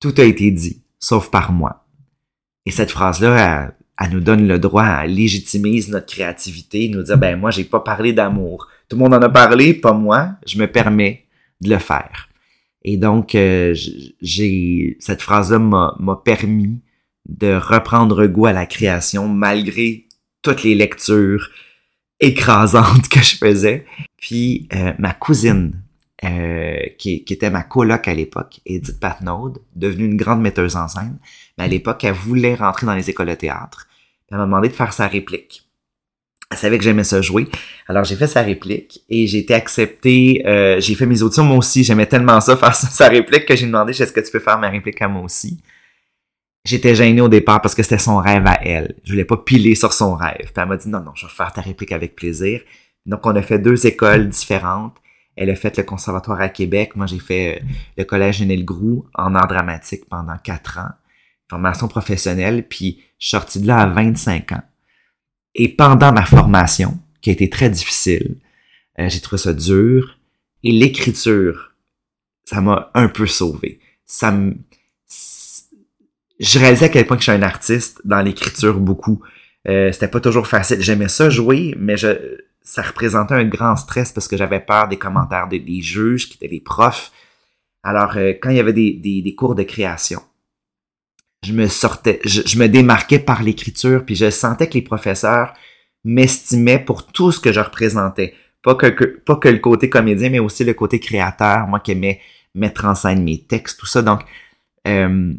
Tout 0.02 0.14
a 0.18 0.24
été 0.24 0.50
dit, 0.50 0.82
sauf 0.98 1.30
par 1.30 1.52
moi. 1.52 1.86
Et 2.66 2.72
cette 2.72 2.90
phrase-là, 2.90 3.36
elle, 3.38 3.74
elle, 4.00 4.12
nous 4.12 4.20
donne 4.20 4.48
le 4.48 4.58
droit, 4.58 4.84
elle 4.84 5.14
légitimise 5.14 5.90
notre 5.90 6.12
créativité, 6.12 6.88
nous 6.88 7.04
dire, 7.04 7.16
ben 7.16 7.38
moi, 7.38 7.52
j'ai 7.52 7.62
pas 7.62 7.78
parlé 7.78 8.12
d'amour. 8.12 8.66
Tout 8.88 8.96
le 8.96 9.02
monde 9.02 9.14
en 9.14 9.22
a 9.22 9.28
parlé, 9.28 9.74
pas 9.74 9.92
moi. 9.92 10.30
Je 10.44 10.58
me 10.58 10.66
permets 10.66 11.26
de 11.60 11.70
le 11.70 11.78
faire. 11.78 12.28
Et 12.84 12.96
donc, 12.96 13.36
euh, 13.36 13.76
j'ai 14.20 14.96
cette 14.98 15.22
phrase-là 15.22 15.60
m'a 15.60 16.20
permis 16.24 16.80
de 17.28 17.54
reprendre 17.54 18.26
goût 18.26 18.46
à 18.46 18.52
la 18.52 18.66
création 18.66 19.28
malgré 19.28 20.08
toutes 20.42 20.64
les 20.64 20.74
lectures 20.74 21.48
écrasantes 22.18 23.08
que 23.08 23.20
je 23.20 23.36
faisais. 23.36 23.86
Puis 24.16 24.66
euh, 24.74 24.94
ma 24.98 25.12
cousine, 25.12 25.81
euh, 26.24 26.76
qui, 26.98 27.24
qui, 27.24 27.32
était 27.32 27.50
ma 27.50 27.62
coloc 27.62 28.06
à 28.06 28.14
l'époque, 28.14 28.60
Edith 28.64 29.00
Patnaud, 29.00 29.54
devenue 29.74 30.04
une 30.04 30.16
grande 30.16 30.40
metteuse 30.40 30.76
en 30.76 30.86
scène, 30.88 31.18
mais 31.58 31.64
à 31.64 31.68
l'époque, 31.68 32.04
elle 32.04 32.12
voulait 32.12 32.54
rentrer 32.54 32.86
dans 32.86 32.94
les 32.94 33.10
écoles 33.10 33.28
de 33.28 33.34
théâtre. 33.34 33.88
Elle 34.30 34.38
m'a 34.38 34.44
demandé 34.44 34.68
de 34.68 34.72
faire 34.72 34.92
sa 34.92 35.08
réplique. 35.08 35.68
Elle 36.52 36.58
savait 36.58 36.78
que 36.78 36.84
j'aimais 36.84 37.04
ça 37.04 37.22
jouer. 37.22 37.48
Alors 37.88 38.04
j'ai 38.04 38.14
fait 38.14 38.26
sa 38.26 38.42
réplique 38.42 39.02
et 39.08 39.26
j'ai 39.26 39.38
été 39.38 39.54
accepté. 39.54 40.42
Euh, 40.46 40.80
j'ai 40.80 40.94
fait 40.94 41.06
mes 41.06 41.22
auditions 41.22 41.44
moi 41.44 41.56
aussi. 41.56 41.82
J'aimais 41.82 42.04
tellement 42.04 42.40
ça 42.42 42.56
faire 42.58 42.74
sa 42.74 43.08
réplique 43.08 43.46
que 43.46 43.56
j'ai 43.56 43.66
demandé 43.66 43.92
est-ce 43.92 44.12
que 44.12 44.20
tu 44.20 44.30
peux 44.30 44.38
faire 44.38 44.58
ma 44.58 44.68
réplique 44.68 45.00
à 45.00 45.08
moi 45.08 45.22
aussi? 45.22 45.62
J'étais 46.64 46.94
gêné 46.94 47.22
au 47.22 47.28
départ 47.28 47.62
parce 47.62 47.74
que 47.74 47.82
c'était 47.82 47.98
son 47.98 48.18
rêve 48.18 48.46
à 48.46 48.60
elle. 48.62 48.94
Je 49.02 49.12
voulais 49.12 49.24
pas 49.24 49.38
piler 49.38 49.74
sur 49.74 49.94
son 49.94 50.14
rêve. 50.14 50.36
Puis 50.38 50.52
elle 50.54 50.68
m'a 50.68 50.76
dit 50.76 50.88
non, 50.90 51.00
non, 51.00 51.12
je 51.14 51.26
vais 51.26 51.32
faire 51.32 51.52
ta 51.52 51.62
réplique 51.62 51.92
avec 51.92 52.14
plaisir. 52.14 52.60
Donc 53.06 53.26
on 53.26 53.34
a 53.34 53.42
fait 53.42 53.58
deux 53.58 53.86
écoles 53.86 54.28
différentes. 54.28 54.96
Elle 55.36 55.50
a 55.50 55.56
fait 55.56 55.76
le 55.76 55.82
conservatoire 55.82 56.40
à 56.40 56.48
Québec. 56.48 56.96
Moi, 56.96 57.06
j'ai 57.06 57.18
fait 57.18 57.56
euh, 57.56 57.64
le 57.98 58.04
collège 58.04 58.38
Genel 58.38 58.64
Groux 58.64 59.06
en 59.14 59.34
art 59.34 59.48
dramatique 59.48 60.04
pendant 60.08 60.36
quatre 60.38 60.78
ans. 60.78 60.90
Formation 61.48 61.88
professionnelle. 61.88 62.66
Puis 62.68 63.02
je 63.18 63.26
suis 63.26 63.36
sorti 63.36 63.60
de 63.60 63.66
là 63.66 63.80
à 63.80 63.86
25 63.86 64.52
ans. 64.52 64.62
Et 65.54 65.68
pendant 65.68 66.12
ma 66.12 66.24
formation, 66.24 66.98
qui 67.20 67.30
a 67.30 67.32
été 67.32 67.48
très 67.48 67.70
difficile, 67.70 68.36
euh, 68.98 69.08
j'ai 69.08 69.20
trouvé 69.20 69.40
ça 69.40 69.52
dur. 69.52 70.18
Et 70.64 70.72
l'écriture, 70.72 71.72
ça 72.44 72.60
m'a 72.60 72.90
un 72.94 73.08
peu 73.08 73.26
sauvé. 73.26 73.80
Ça 74.06 74.30
me 74.30 74.56
je 76.42 76.58
réalisais 76.58 76.86
à 76.86 76.88
quel 76.88 77.06
point 77.06 77.16
que 77.16 77.22
je 77.22 77.30
suis 77.30 77.38
un 77.38 77.42
artiste 77.42 78.00
dans 78.04 78.20
l'écriture 78.20 78.78
beaucoup. 78.80 79.22
Euh, 79.68 79.92
c'était 79.92 80.08
pas 80.08 80.20
toujours 80.20 80.48
facile. 80.48 80.80
J'aimais 80.80 81.08
ça 81.08 81.30
jouer, 81.30 81.74
mais 81.78 81.96
je, 81.96 82.08
ça 82.62 82.82
représentait 82.82 83.34
un 83.34 83.44
grand 83.44 83.76
stress 83.76 84.12
parce 84.12 84.28
que 84.28 84.36
j'avais 84.36 84.60
peur 84.60 84.88
des 84.88 84.98
commentaires 84.98 85.48
des, 85.48 85.82
juges 85.82 86.28
qui 86.28 86.36
étaient 86.36 86.48
des 86.48 86.60
profs. 86.60 87.12
Alors, 87.82 88.16
euh, 88.16 88.32
quand 88.40 88.50
il 88.50 88.56
y 88.56 88.60
avait 88.60 88.72
des, 88.72 88.92
des, 88.94 89.22
des, 89.22 89.34
cours 89.34 89.54
de 89.54 89.64
création, 89.64 90.22
je 91.44 91.52
me 91.52 91.66
sortais, 91.66 92.20
je, 92.24 92.42
je 92.46 92.58
me 92.58 92.68
démarquais 92.68 93.18
par 93.18 93.42
l'écriture, 93.42 94.04
puis 94.04 94.14
je 94.14 94.30
sentais 94.30 94.68
que 94.68 94.74
les 94.74 94.82
professeurs 94.82 95.52
m'estimaient 96.04 96.78
pour 96.78 97.06
tout 97.06 97.32
ce 97.32 97.40
que 97.40 97.52
je 97.52 97.60
représentais. 97.60 98.34
Pas 98.62 98.76
que, 98.76 98.86
que, 98.86 99.04
pas 99.04 99.36
que 99.36 99.48
le 99.48 99.58
côté 99.58 99.90
comédien, 99.90 100.30
mais 100.30 100.38
aussi 100.38 100.64
le 100.64 100.74
côté 100.74 101.00
créateur, 101.00 101.66
moi 101.66 101.80
qui 101.80 101.92
aimais 101.92 102.20
mettre 102.54 102.84
en 102.84 102.94
scène 102.94 103.24
mes 103.24 103.42
textes, 103.42 103.80
tout 103.80 103.86
ça. 103.86 104.02
Donc, 104.02 104.20
euh, 104.86 105.34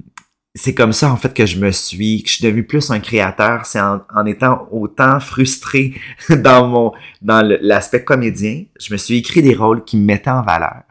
c'est 0.55 0.75
comme 0.75 0.93
ça 0.93 1.11
en 1.11 1.17
fait 1.17 1.33
que 1.33 1.45
je 1.45 1.57
me 1.57 1.71
suis, 1.71 2.23
que 2.23 2.29
je 2.29 2.35
suis 2.35 2.45
devenu 2.45 2.63
plus 2.63 2.91
un 2.91 2.99
créateur, 2.99 3.65
c'est 3.65 3.81
en, 3.81 4.01
en, 4.13 4.25
étant 4.25 4.67
autant 4.71 5.19
frustré 5.19 5.95
dans 6.29 6.67
mon 6.67 6.91
dans 7.21 7.41
l'aspect 7.61 8.03
comédien, 8.03 8.63
je 8.79 8.93
me 8.93 8.97
suis 8.97 9.17
écrit 9.17 9.41
des 9.41 9.55
rôles 9.55 9.83
qui 9.83 9.97
me 9.97 10.05
mettaient 10.05 10.29
en 10.29 10.43
valeur. 10.43 10.83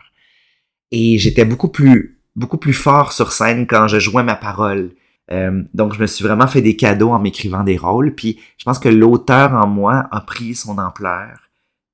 Et 0.90 1.18
j'étais 1.18 1.44
beaucoup 1.44 1.68
plus 1.68 2.18
beaucoup 2.34 2.58
plus 2.58 2.72
fort 2.72 3.12
sur 3.12 3.32
scène 3.32 3.66
quand 3.66 3.88
je 3.88 3.98
jouais 3.98 4.22
ma 4.22 4.36
parole. 4.36 4.92
Euh, 5.30 5.62
donc 5.74 5.94
je 5.94 6.00
me 6.00 6.06
suis 6.06 6.24
vraiment 6.24 6.48
fait 6.48 6.62
des 6.62 6.76
cadeaux 6.76 7.10
en 7.10 7.20
m'écrivant 7.20 7.62
des 7.62 7.76
rôles, 7.76 8.14
puis 8.14 8.40
je 8.58 8.64
pense 8.64 8.78
que 8.78 8.88
l'auteur 8.88 9.52
en 9.52 9.66
moi 9.66 10.08
a 10.10 10.20
pris 10.20 10.54
son 10.54 10.78
ampleur 10.78 11.51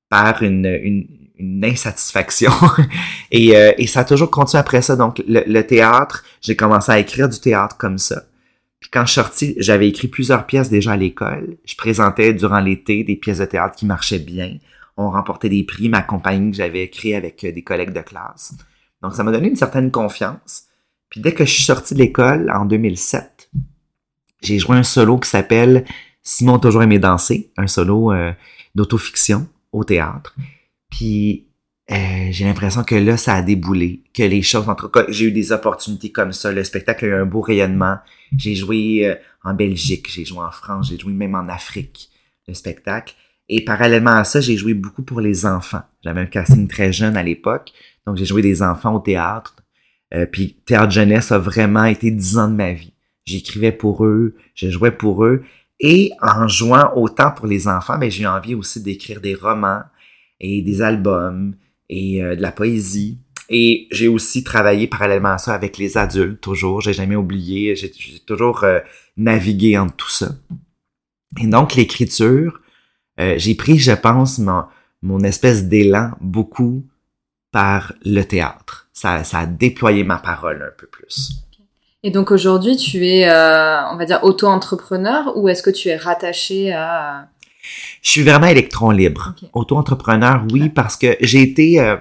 par 0.08 0.42
une, 0.42 0.66
une, 0.66 1.06
une 1.38 1.64
insatisfaction. 1.64 2.52
et, 3.30 3.56
euh, 3.56 3.72
et 3.78 3.86
ça 3.86 4.00
a 4.00 4.04
toujours 4.04 4.30
continué 4.30 4.60
après 4.60 4.82
ça. 4.82 4.96
Donc, 4.96 5.22
le, 5.26 5.42
le 5.46 5.66
théâtre, 5.66 6.24
j'ai 6.40 6.56
commencé 6.56 6.92
à 6.92 6.98
écrire 6.98 7.28
du 7.28 7.40
théâtre 7.40 7.76
comme 7.76 7.98
ça. 7.98 8.24
Puis 8.80 8.90
quand 8.90 9.02
je 9.02 9.12
suis 9.12 9.20
sorti, 9.20 9.54
j'avais 9.58 9.88
écrit 9.88 10.08
plusieurs 10.08 10.46
pièces 10.46 10.70
déjà 10.70 10.92
à 10.92 10.96
l'école. 10.96 11.56
Je 11.64 11.74
présentais 11.74 12.32
durant 12.32 12.60
l'été 12.60 13.04
des 13.04 13.16
pièces 13.16 13.38
de 13.38 13.44
théâtre 13.44 13.74
qui 13.74 13.86
marchaient 13.86 14.18
bien. 14.18 14.56
On 14.96 15.10
remportait 15.10 15.48
des 15.48 15.64
prix, 15.64 15.88
ma 15.88 16.02
compagnie 16.02 16.50
que 16.50 16.56
j'avais 16.56 16.88
créée 16.88 17.16
avec 17.16 17.42
euh, 17.44 17.52
des 17.52 17.62
collègues 17.62 17.92
de 17.92 18.00
classe. 18.00 18.54
Donc, 19.02 19.14
ça 19.14 19.22
m'a 19.22 19.32
donné 19.32 19.48
une 19.48 19.56
certaine 19.56 19.90
confiance. 19.90 20.64
Puis 21.10 21.20
dès 21.20 21.32
que 21.32 21.44
je 21.44 21.52
suis 21.52 21.62
sorti 21.62 21.94
de 21.94 22.00
l'école 22.00 22.50
en 22.54 22.66
2007, 22.66 23.50
j'ai 24.42 24.58
joué 24.58 24.76
un 24.76 24.82
solo 24.82 25.18
qui 25.18 25.28
s'appelle 25.28 25.84
Simon 26.22 26.58
toujours 26.58 26.82
aimé 26.82 26.98
danser, 26.98 27.50
un 27.56 27.66
solo 27.66 28.12
euh, 28.12 28.32
d'autofiction 28.74 29.48
au 29.72 29.84
théâtre. 29.84 30.34
Puis 30.90 31.48
euh, 31.90 32.28
j'ai 32.30 32.44
l'impression 32.44 32.84
que 32.84 32.94
là, 32.94 33.16
ça 33.16 33.34
a 33.34 33.42
déboulé, 33.42 34.02
que 34.12 34.22
les 34.22 34.42
choses, 34.42 34.68
en 34.68 34.74
tout 34.74 34.90
j'ai 35.08 35.26
eu 35.26 35.32
des 35.32 35.52
opportunités 35.52 36.12
comme 36.12 36.32
ça. 36.32 36.52
Le 36.52 36.62
spectacle 36.64 37.06
a 37.06 37.08
eu 37.08 37.14
un 37.14 37.26
beau 37.26 37.40
rayonnement. 37.40 37.96
J'ai 38.36 38.54
joué 38.54 39.06
euh, 39.06 39.14
en 39.42 39.54
Belgique, 39.54 40.08
j'ai 40.10 40.24
joué 40.24 40.40
en 40.40 40.50
France, 40.50 40.88
j'ai 40.90 40.98
joué 40.98 41.12
même 41.12 41.34
en 41.34 41.48
Afrique, 41.48 42.10
le 42.46 42.54
spectacle. 42.54 43.14
Et 43.48 43.64
parallèlement 43.64 44.10
à 44.10 44.24
ça, 44.24 44.40
j'ai 44.42 44.58
joué 44.58 44.74
beaucoup 44.74 45.02
pour 45.02 45.22
les 45.22 45.46
enfants. 45.46 45.82
J'avais 46.04 46.20
un 46.20 46.26
casting 46.26 46.68
très 46.68 46.92
jeune 46.92 47.16
à 47.16 47.22
l'époque, 47.22 47.72
donc 48.06 48.16
j'ai 48.18 48.26
joué 48.26 48.42
des 48.42 48.62
enfants 48.62 48.94
au 48.94 49.00
théâtre. 49.00 49.56
Euh, 50.14 50.26
puis 50.26 50.58
Théâtre 50.66 50.92
Jeunesse 50.92 51.32
a 51.32 51.38
vraiment 51.38 51.84
été 51.84 52.10
dix 52.10 52.36
ans 52.36 52.48
de 52.48 52.54
ma 52.54 52.72
vie. 52.72 52.92
J'écrivais 53.24 53.72
pour 53.72 54.04
eux, 54.04 54.36
je 54.54 54.68
jouais 54.70 54.90
pour 54.90 55.24
eux. 55.24 55.42
Et 55.80 56.10
en 56.20 56.48
jouant 56.48 56.92
autant 56.96 57.30
pour 57.30 57.46
les 57.46 57.68
enfants, 57.68 57.98
ben, 57.98 58.10
j'ai 58.10 58.26
envie 58.26 58.54
aussi 58.54 58.82
d'écrire 58.82 59.20
des 59.20 59.34
romans, 59.34 59.82
et 60.40 60.62
des 60.62 60.82
albums 60.82 61.54
et 61.88 62.22
euh, 62.22 62.36
de 62.36 62.42
la 62.42 62.52
poésie. 62.52 63.18
Et 63.48 63.88
j'ai 63.90 64.08
aussi 64.08 64.44
travaillé 64.44 64.86
parallèlement 64.86 65.30
à 65.30 65.38
ça 65.38 65.54
avec 65.54 65.78
les 65.78 65.96
adultes, 65.96 66.40
toujours. 66.40 66.80
J'ai 66.82 66.92
jamais 66.92 67.16
oublié. 67.16 67.76
J'ai 67.76 67.90
toujours 68.26 68.64
euh, 68.64 68.80
navigué 69.16 69.78
entre 69.78 69.96
tout 69.96 70.10
ça. 70.10 70.34
Et 71.40 71.46
donc, 71.46 71.74
l'écriture, 71.74 72.60
euh, 73.20 73.34
j'ai 73.38 73.54
pris, 73.54 73.78
je 73.78 73.92
pense, 73.92 74.38
mon, 74.38 74.64
mon 75.02 75.20
espèce 75.20 75.64
d'élan 75.64 76.10
beaucoup 76.20 76.86
par 77.50 77.94
le 78.04 78.22
théâtre. 78.22 78.88
Ça 78.92 79.22
a 79.32 79.46
déployé 79.46 80.04
ma 80.04 80.18
parole 80.18 80.62
un 80.62 80.76
peu 80.76 80.86
plus. 80.86 81.47
Et 82.02 82.10
donc 82.10 82.30
aujourd'hui, 82.30 82.76
tu 82.76 83.06
es, 83.06 83.28
euh, 83.28 83.90
on 83.90 83.96
va 83.96 84.04
dire, 84.04 84.20
auto-entrepreneur 84.22 85.36
ou 85.36 85.48
est-ce 85.48 85.62
que 85.62 85.70
tu 85.70 85.88
es 85.88 85.96
rattaché 85.96 86.72
à 86.72 87.28
je 88.02 88.10
suis 88.10 88.22
vraiment 88.22 88.46
électron 88.46 88.90
libre. 88.90 89.34
Okay. 89.36 89.50
Auto-entrepreneur, 89.52 90.44
oui, 90.52 90.68
parce 90.68 90.96
que 90.96 91.16
j'ai 91.20 91.42
été 91.42 91.80
euh, 91.80 91.96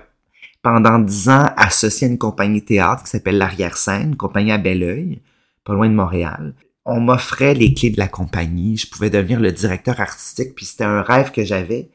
pendant 0.61 0.99
dix 0.99 1.29
ans 1.29 1.47
associé 1.57 2.07
à 2.07 2.11
une 2.11 2.17
compagnie 2.17 2.63
théâtre 2.63 3.03
qui 3.03 3.09
s'appelle 3.09 3.37
l'Arrière-Scène, 3.37 4.15
compagnie 4.15 4.51
à 4.51 4.57
Belleuil. 4.57 5.21
pas 5.65 5.73
loin 5.73 5.89
de 5.89 5.93
Montréal. 5.93 6.53
On 6.85 7.01
m'offrait 7.01 7.53
les 7.53 7.73
clés 7.73 7.89
de 7.89 7.99
la 7.99 8.07
compagnie, 8.07 8.77
je 8.77 8.89
pouvais 8.89 9.09
devenir 9.09 9.39
le 9.39 9.51
directeur 9.51 9.99
artistique, 9.99 10.55
puis 10.55 10.65
c'était 10.65 10.85
un 10.85 11.01
rêve 11.01 11.31
que 11.31 11.43
j'avais. 11.43 11.89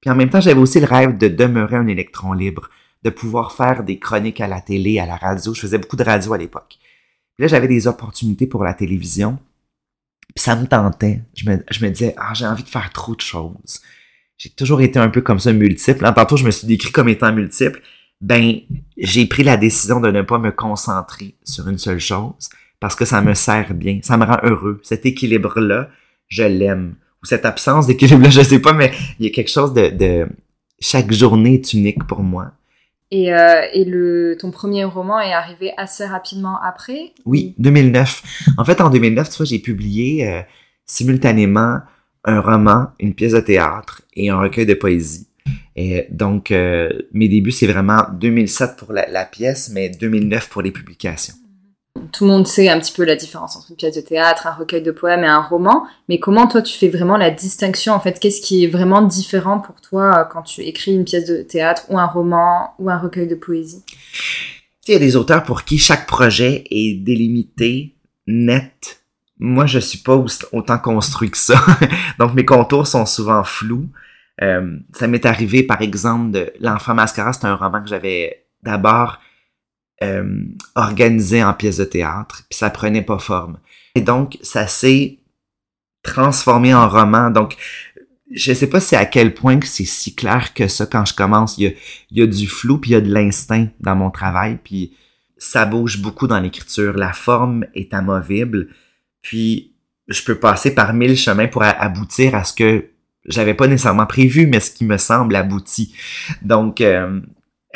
Puis 0.00 0.10
en 0.10 0.14
même 0.14 0.30
temps, 0.30 0.40
j'avais 0.40 0.60
aussi 0.60 0.78
le 0.78 0.86
rêve 0.86 1.18
de 1.18 1.26
demeurer 1.26 1.76
un 1.76 1.88
électron 1.88 2.32
libre, 2.32 2.70
de 3.02 3.10
pouvoir 3.10 3.52
faire 3.52 3.82
des 3.82 3.98
chroniques 3.98 4.40
à 4.40 4.46
la 4.46 4.60
télé, 4.60 5.00
à 5.00 5.06
la 5.06 5.16
radio. 5.16 5.52
Je 5.52 5.60
faisais 5.60 5.78
beaucoup 5.78 5.96
de 5.96 6.04
radio 6.04 6.32
à 6.34 6.38
l'époque. 6.38 6.78
Là, 7.38 7.48
j'avais 7.48 7.68
des 7.68 7.86
opportunités 7.86 8.46
pour 8.46 8.64
la 8.64 8.74
télévision. 8.74 9.38
Puis 10.34 10.42
ça 10.42 10.56
me 10.56 10.66
tentait. 10.66 11.22
Je 11.34 11.48
me, 11.48 11.62
je 11.70 11.84
me 11.84 11.90
disais, 11.90 12.14
ah, 12.18 12.32
j'ai 12.34 12.46
envie 12.46 12.62
de 12.62 12.68
faire 12.68 12.90
trop 12.92 13.14
de 13.14 13.20
choses. 13.20 13.80
J'ai 14.38 14.50
toujours 14.50 14.80
été 14.80 14.98
un 14.98 15.08
peu 15.08 15.20
comme 15.20 15.38
ça, 15.38 15.52
multiple. 15.52 16.04
En 16.04 16.12
tantôt, 16.12 16.36
je 16.36 16.44
me 16.44 16.50
suis 16.50 16.66
décrit 16.66 16.92
comme 16.92 17.08
étant 17.08 17.32
multiple. 17.32 17.80
Ben, 18.20 18.60
j'ai 18.96 19.26
pris 19.26 19.42
la 19.42 19.56
décision 19.56 20.00
de 20.00 20.10
ne 20.10 20.22
pas 20.22 20.38
me 20.38 20.50
concentrer 20.50 21.34
sur 21.44 21.68
une 21.68 21.78
seule 21.78 22.00
chose 22.00 22.48
parce 22.80 22.94
que 22.94 23.04
ça 23.04 23.22
me 23.22 23.34
sert 23.34 23.72
bien. 23.74 24.00
Ça 24.02 24.16
me 24.16 24.24
rend 24.24 24.38
heureux. 24.42 24.80
Cet 24.82 25.06
équilibre-là, 25.06 25.90
je 26.28 26.42
l'aime. 26.42 26.96
Ou 27.22 27.26
cette 27.26 27.44
absence 27.44 27.86
d'équilibre-là, 27.86 28.30
je 28.30 28.42
sais 28.42 28.60
pas, 28.60 28.72
mais 28.72 28.92
il 29.18 29.26
y 29.26 29.28
a 29.28 29.32
quelque 29.32 29.50
chose 29.50 29.72
de, 29.72 29.88
de... 29.88 30.28
chaque 30.80 31.12
journée 31.12 31.54
est 31.54 31.72
unique 31.72 32.04
pour 32.04 32.22
moi. 32.22 32.52
Et, 33.10 33.32
euh, 33.32 33.62
et 33.72 33.84
le, 33.84 34.36
ton 34.38 34.50
premier 34.50 34.84
roman 34.84 35.20
est 35.20 35.32
arrivé 35.32 35.72
assez 35.76 36.04
rapidement 36.04 36.60
après 36.60 37.12
Oui, 37.24 37.54
2009. 37.58 38.22
En 38.58 38.64
fait, 38.64 38.80
en 38.80 38.90
2009, 38.90 39.30
tu 39.30 39.36
vois, 39.36 39.46
j'ai 39.46 39.60
publié 39.60 40.28
euh, 40.28 40.42
simultanément 40.86 41.80
un 42.24 42.40
roman, 42.40 42.88
une 42.98 43.14
pièce 43.14 43.32
de 43.32 43.40
théâtre 43.40 44.02
et 44.14 44.30
un 44.30 44.38
recueil 44.38 44.66
de 44.66 44.74
poésie. 44.74 45.28
Et 45.76 46.06
donc, 46.10 46.50
euh, 46.50 46.90
mes 47.12 47.28
débuts, 47.28 47.52
c'est 47.52 47.68
vraiment 47.68 48.02
2007 48.18 48.76
pour 48.76 48.92
la, 48.92 49.08
la, 49.08 49.24
pièce, 49.24 49.70
mais 49.72 49.88
2009 49.88 50.48
pour 50.48 50.62
les 50.62 50.72
publications 50.72 51.34
tout 52.12 52.24
le 52.24 52.30
monde 52.30 52.46
sait 52.46 52.68
un 52.68 52.78
petit 52.78 52.92
peu 52.92 53.04
la 53.04 53.16
différence 53.16 53.56
entre 53.56 53.70
une 53.70 53.76
pièce 53.76 53.96
de 53.96 54.00
théâtre, 54.00 54.46
un 54.46 54.52
recueil 54.52 54.82
de 54.82 54.90
poèmes 54.90 55.24
et 55.24 55.28
un 55.28 55.40
roman, 55.40 55.86
mais 56.08 56.18
comment 56.18 56.46
toi 56.46 56.62
tu 56.62 56.76
fais 56.76 56.88
vraiment 56.88 57.16
la 57.16 57.30
distinction 57.30 57.92
en 57.94 58.00
fait? 58.00 58.18
Qu'est-ce 58.18 58.40
qui 58.40 58.64
est 58.64 58.68
vraiment 58.68 59.02
différent 59.02 59.58
pour 59.58 59.80
toi 59.80 60.20
euh, 60.20 60.24
quand 60.24 60.42
tu 60.42 60.62
écris 60.62 60.94
une 60.94 61.04
pièce 61.04 61.26
de 61.26 61.42
théâtre 61.42 61.84
ou 61.88 61.98
un 61.98 62.06
roman 62.06 62.74
ou 62.78 62.90
un 62.90 62.98
recueil 62.98 63.26
de 63.26 63.34
poésie? 63.34 63.82
Il 64.88 64.92
y 64.92 64.96
a 64.96 65.00
des 65.00 65.16
auteurs 65.16 65.42
pour 65.42 65.64
qui 65.64 65.78
chaque 65.78 66.06
projet 66.06 66.64
est 66.70 66.94
délimité, 67.02 67.96
net. 68.26 69.02
Moi, 69.38 69.66
je 69.66 69.78
suis 69.78 69.98
pas 69.98 70.24
autant 70.52 70.78
construit 70.78 71.30
que 71.30 71.38
ça, 71.38 71.60
donc 72.18 72.34
mes 72.34 72.44
contours 72.44 72.86
sont 72.86 73.04
souvent 73.04 73.44
flous. 73.44 73.88
Euh, 74.42 74.78
ça 74.92 75.06
m'est 75.06 75.26
arrivé, 75.26 75.62
par 75.62 75.82
exemple, 75.82 76.30
de 76.30 76.52
L'Enfant 76.60 76.94
Mascara, 76.94 77.32
c'est 77.32 77.46
un 77.46 77.56
roman 77.56 77.82
que 77.82 77.88
j'avais 77.88 78.46
d'abord 78.62 79.18
euh, 80.02 80.44
organisé 80.74 81.42
en 81.42 81.54
pièce 81.54 81.78
de 81.78 81.84
théâtre, 81.84 82.44
puis 82.48 82.58
ça 82.58 82.70
prenait 82.70 83.02
pas 83.02 83.18
forme. 83.18 83.58
Et 83.94 84.00
donc, 84.00 84.38
ça 84.42 84.66
s'est 84.66 85.18
transformé 86.02 86.74
en 86.74 86.88
roman. 86.88 87.30
Donc, 87.30 87.56
je 88.30 88.52
sais 88.52 88.68
pas 88.68 88.80
si 88.80 88.96
à 88.96 89.06
quel 89.06 89.34
point 89.34 89.58
que 89.58 89.66
c'est 89.66 89.84
si 89.84 90.14
clair 90.14 90.52
que 90.52 90.68
ça 90.68 90.86
quand 90.86 91.04
je 91.04 91.14
commence. 91.14 91.58
Il 91.58 91.74
y 92.10 92.22
a, 92.22 92.26
du 92.26 92.46
flou, 92.46 92.78
puis 92.78 92.90
il 92.90 92.94
y 92.94 92.96
a 92.96 93.00
de 93.00 93.12
l'instinct 93.12 93.68
dans 93.80 93.96
mon 93.96 94.10
travail, 94.10 94.58
puis 94.62 94.92
ça 95.38 95.64
bouge 95.64 96.00
beaucoup 96.00 96.26
dans 96.26 96.40
l'écriture. 96.40 96.94
La 96.94 97.12
forme 97.12 97.64
est 97.74 97.94
amovible, 97.94 98.68
puis 99.22 99.74
je 100.08 100.22
peux 100.22 100.38
passer 100.38 100.74
par 100.74 100.92
mille 100.92 101.16
chemins 101.16 101.48
pour 101.48 101.62
aboutir 101.62 102.34
à 102.34 102.44
ce 102.44 102.52
que 102.52 102.90
j'avais 103.26 103.54
pas 103.54 103.66
nécessairement 103.66 104.06
prévu, 104.06 104.46
mais 104.46 104.60
ce 104.60 104.70
qui 104.70 104.84
me 104.84 104.98
semble 104.98 105.34
abouti. 105.34 105.94
Donc, 106.42 106.80
euh, 106.80 107.20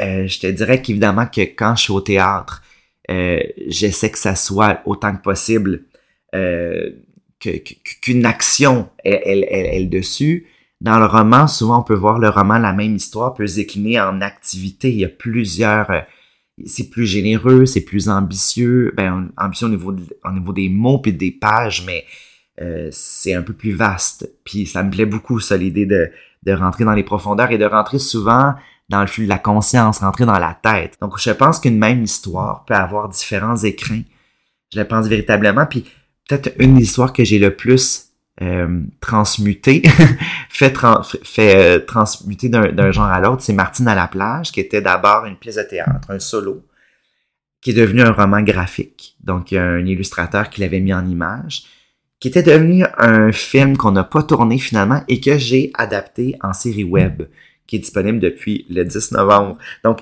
euh, 0.01 0.27
je 0.27 0.41
te 0.41 0.47
dirais 0.47 0.81
qu'évidemment 0.81 1.27
que 1.27 1.43
quand 1.43 1.77
je 1.77 1.83
suis 1.83 1.93
au 1.93 2.01
théâtre, 2.01 2.63
euh, 3.11 3.41
j'essaie 3.67 4.11
que 4.11 4.19
ça 4.19 4.35
soit 4.35 4.81
autant 4.87 5.15
que 5.17 5.23
possible 5.23 5.85
euh, 6.35 6.91
qu'une 7.39 8.25
action 8.25 8.89
elle, 9.05 9.47
elle, 9.49 9.89
dessus. 9.91 10.47
Dans 10.81 10.99
le 10.99 11.07
roman, 11.07 11.47
souvent 11.47 11.81
on 11.81 11.83
peut 11.83 11.95
voir 11.95 12.19
le 12.19 12.29
roman, 12.29 12.59
la 12.59 12.73
même 12.73 12.97
histoire 12.97 13.35
peut 13.35 13.47
se 13.47 13.57
décliner 13.57 14.01
en 14.01 14.21
activités. 14.21 14.91
Il 14.91 14.99
y 14.99 15.05
a 15.05 15.09
plusieurs... 15.09 16.05
C'est 16.67 16.91
plus 16.91 17.07
généreux, 17.07 17.65
c'est 17.65 17.81
plus 17.85 18.11
ambitieux. 18.11 18.93
Ben, 18.95 19.31
ambitieux 19.39 19.67
au 19.67 19.71
niveau, 19.71 19.97
au 20.25 20.31
niveau 20.31 20.53
des 20.53 20.69
mots 20.69 20.99
puis 20.99 21.15
des 21.15 21.31
pages, 21.31 21.85
mais 21.87 22.05
c'est 22.91 23.33
un 23.33 23.41
peu 23.41 23.55
plus 23.55 23.73
vaste. 23.73 24.31
Puis 24.45 24.67
ça 24.67 24.83
me 24.83 24.91
plaît 24.91 25.07
beaucoup, 25.07 25.41
ça, 25.41 25.57
l'idée 25.57 25.87
de 25.87 26.53
rentrer 26.53 26.85
dans 26.85 26.93
les 26.93 27.03
profondeurs 27.03 27.51
et 27.51 27.57
de 27.59 27.65
rentrer 27.65 27.99
souvent 27.99 28.55
dans 28.91 29.01
le 29.01 29.07
flux 29.07 29.25
de 29.25 29.29
la 29.29 29.39
conscience, 29.39 30.01
rentrer 30.01 30.27
dans 30.27 30.39
la 30.39 30.59
tête. 30.61 30.99
Donc, 31.01 31.19
je 31.19 31.31
pense 31.31 31.61
qu'une 31.61 31.79
même 31.79 32.03
histoire 32.03 32.65
peut 32.65 32.75
avoir 32.75 33.09
différents 33.09 33.57
écrins. 33.57 34.03
Je 34.75 34.81
le 34.81 34.87
pense 34.87 35.07
véritablement. 35.07 35.65
Puis, 35.65 35.85
peut-être 36.29 36.53
une 36.59 36.77
histoire 36.77 37.13
que 37.13 37.23
j'ai 37.23 37.39
le 37.39 37.55
plus 37.55 38.09
euh, 38.43 38.81
transmutée, 39.01 39.83
fait, 40.49 40.75
euh, 41.39 41.79
transmuter 41.87 42.49
d'un 42.49 42.91
genre 42.91 43.07
à 43.07 43.21
l'autre, 43.21 43.43
c'est 43.43 43.53
Martine 43.53 43.87
à 43.87 43.95
la 43.95 44.09
plage, 44.09 44.51
qui 44.51 44.59
était 44.59 44.83
d'abord 44.83 45.25
une 45.25 45.37
pièce 45.37 45.57
de 45.57 45.63
théâtre, 45.63 46.11
un 46.11 46.19
solo, 46.19 46.67
qui 47.61 47.71
est 47.71 47.75
devenu 47.75 48.03
un 48.03 48.11
roman 48.11 48.43
graphique. 48.43 49.17
Donc, 49.23 49.53
un 49.53 49.87
illustrateur 49.87 50.51
qui 50.51 50.63
l'avait 50.63 50.81
mis 50.81 50.93
en 50.93 51.07
image, 51.07 51.63
qui 52.19 52.27
était 52.27 52.43
devenu 52.43 52.85
un 52.99 53.31
film 53.31 53.77
qu'on 53.77 53.93
n'a 53.93 54.05
pas 54.05 54.25
tourné 54.25 54.59
finalement 54.59 55.05
et 55.07 55.21
que 55.21 55.39
j'ai 55.39 55.71
adapté 55.75 56.37
en 56.43 56.53
série 56.53 56.85
web 56.85 57.23
qui 57.71 57.77
est 57.77 57.81
disponible 57.81 58.19
depuis 58.19 58.67
le 58.69 58.85
10 58.85 59.13
novembre. 59.13 59.57
Donc, 59.85 60.01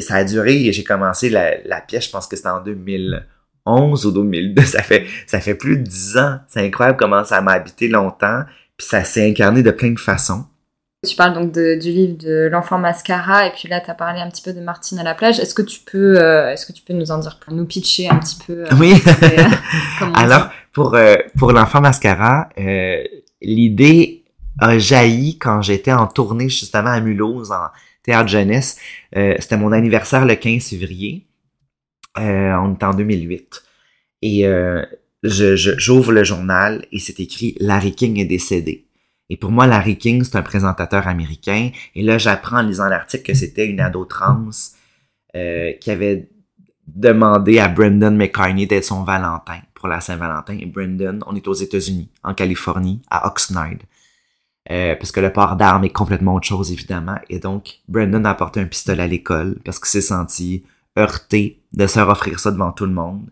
ça 0.00 0.14
a 0.14 0.24
duré, 0.24 0.72
j'ai 0.72 0.84
commencé 0.84 1.28
la, 1.28 1.62
la, 1.64 1.82
pièce, 1.82 2.06
je 2.06 2.10
pense 2.10 2.26
que 2.26 2.34
c'était 2.34 2.48
en 2.48 2.62
2011 2.62 4.06
ou 4.06 4.10
2002, 4.10 4.62
ça 4.62 4.82
fait, 4.82 5.04
ça 5.26 5.38
fait 5.38 5.54
plus 5.54 5.76
de 5.76 5.82
10 5.82 6.16
ans. 6.16 6.38
C'est 6.48 6.64
incroyable 6.64 6.98
comment 6.98 7.24
ça 7.24 7.42
m'a 7.42 7.52
habité 7.52 7.88
longtemps, 7.88 8.42
puis 8.78 8.86
ça 8.86 9.04
s'est 9.04 9.28
incarné 9.28 9.62
de 9.62 9.70
plein 9.70 9.90
de 9.90 10.00
façons. 10.00 10.46
Tu 11.06 11.14
parles 11.14 11.34
donc 11.34 11.52
de, 11.52 11.78
du 11.78 11.92
livre 11.92 12.16
de 12.16 12.48
l'enfant 12.50 12.78
mascara 12.78 13.46
et 13.46 13.52
puis 13.52 13.68
là 13.68 13.80
tu 13.80 13.88
as 13.88 13.94
parlé 13.94 14.20
un 14.20 14.28
petit 14.30 14.42
peu 14.42 14.52
de 14.52 14.60
Martine 14.60 14.98
à 14.98 15.04
la 15.04 15.14
plage. 15.14 15.38
Est-ce 15.38 15.54
que 15.54 15.62
tu 15.62 15.78
peux 15.80 16.18
euh, 16.18 16.50
est-ce 16.50 16.66
que 16.66 16.72
tu 16.72 16.82
peux 16.82 16.94
nous 16.94 17.12
en 17.12 17.18
dire 17.18 17.38
pour 17.38 17.54
nous 17.54 17.66
pitcher 17.66 18.08
un 18.08 18.16
petit 18.16 18.38
peu 18.44 18.64
euh, 18.64 18.68
Oui. 18.80 18.94
Alors 20.14 20.48
pour 20.72 20.96
euh, 20.96 21.14
pour 21.38 21.52
l'enfant 21.52 21.80
mascara, 21.80 22.48
l'idée 23.40 24.17
a 24.58 24.78
jailli 24.78 25.38
quand 25.38 25.62
j'étais 25.62 25.92
en 25.92 26.06
tournée 26.06 26.48
justement 26.48 26.90
à 26.90 27.00
Mulhouse 27.00 27.52
en 27.52 27.68
théâtre 28.02 28.28
jeunesse. 28.28 28.78
Euh, 29.16 29.34
c'était 29.38 29.56
mon 29.56 29.72
anniversaire 29.72 30.24
le 30.24 30.34
15 30.34 30.68
février. 30.68 31.26
Euh, 32.18 32.54
on 32.54 32.74
est 32.74 32.84
en 32.84 32.94
2008. 32.94 33.62
Et 34.22 34.46
euh, 34.46 34.84
je, 35.22 35.56
j'ouvre 35.56 36.12
le 36.12 36.24
journal 36.24 36.84
et 36.92 36.98
c'est 36.98 37.20
écrit 37.20 37.56
Larry 37.60 37.94
King 37.94 38.18
est 38.18 38.24
décédé. 38.24 38.86
Et 39.30 39.36
pour 39.36 39.50
moi, 39.50 39.66
Larry 39.66 39.96
King, 39.98 40.24
c'est 40.24 40.36
un 40.36 40.42
présentateur 40.42 41.06
américain. 41.06 41.70
Et 41.94 42.02
là, 42.02 42.18
j'apprends 42.18 42.58
en 42.58 42.62
lisant 42.62 42.88
l'article 42.88 43.24
que 43.24 43.34
c'était 43.34 43.66
une 43.66 43.80
ado 43.80 44.04
trans 44.04 44.48
euh, 45.36 45.72
qui 45.74 45.90
avait 45.90 46.30
demandé 46.86 47.58
à 47.58 47.68
Brendan 47.68 48.16
McCartney 48.16 48.66
d'être 48.66 48.84
son 48.84 49.04
Valentin 49.04 49.60
pour 49.74 49.88
la 49.88 50.00
Saint-Valentin. 50.00 50.56
Et 50.58 50.66
Brendan, 50.66 51.22
on 51.26 51.36
est 51.36 51.46
aux 51.46 51.54
États-Unis, 51.54 52.08
en 52.22 52.32
Californie, 52.32 53.02
à 53.10 53.26
Oxnard. 53.26 53.76
Euh, 54.70 54.94
parce 54.96 55.12
que 55.12 55.20
le 55.20 55.32
port 55.32 55.56
d'armes 55.56 55.84
est 55.84 55.90
complètement 55.90 56.34
autre 56.34 56.46
chose, 56.46 56.70
évidemment. 56.72 57.16
Et 57.30 57.38
donc, 57.38 57.80
Brandon 57.88 58.24
a 58.24 58.30
apporté 58.30 58.60
un 58.60 58.66
pistolet 58.66 59.02
à 59.02 59.06
l'école 59.06 59.56
parce 59.64 59.78
qu'il 59.78 59.88
s'est 59.88 60.00
senti 60.02 60.64
heurté 60.98 61.60
de 61.72 61.86
se 61.86 62.00
offrir 62.00 62.38
ça 62.38 62.50
devant 62.50 62.72
tout 62.72 62.84
le 62.84 62.92
monde. 62.92 63.28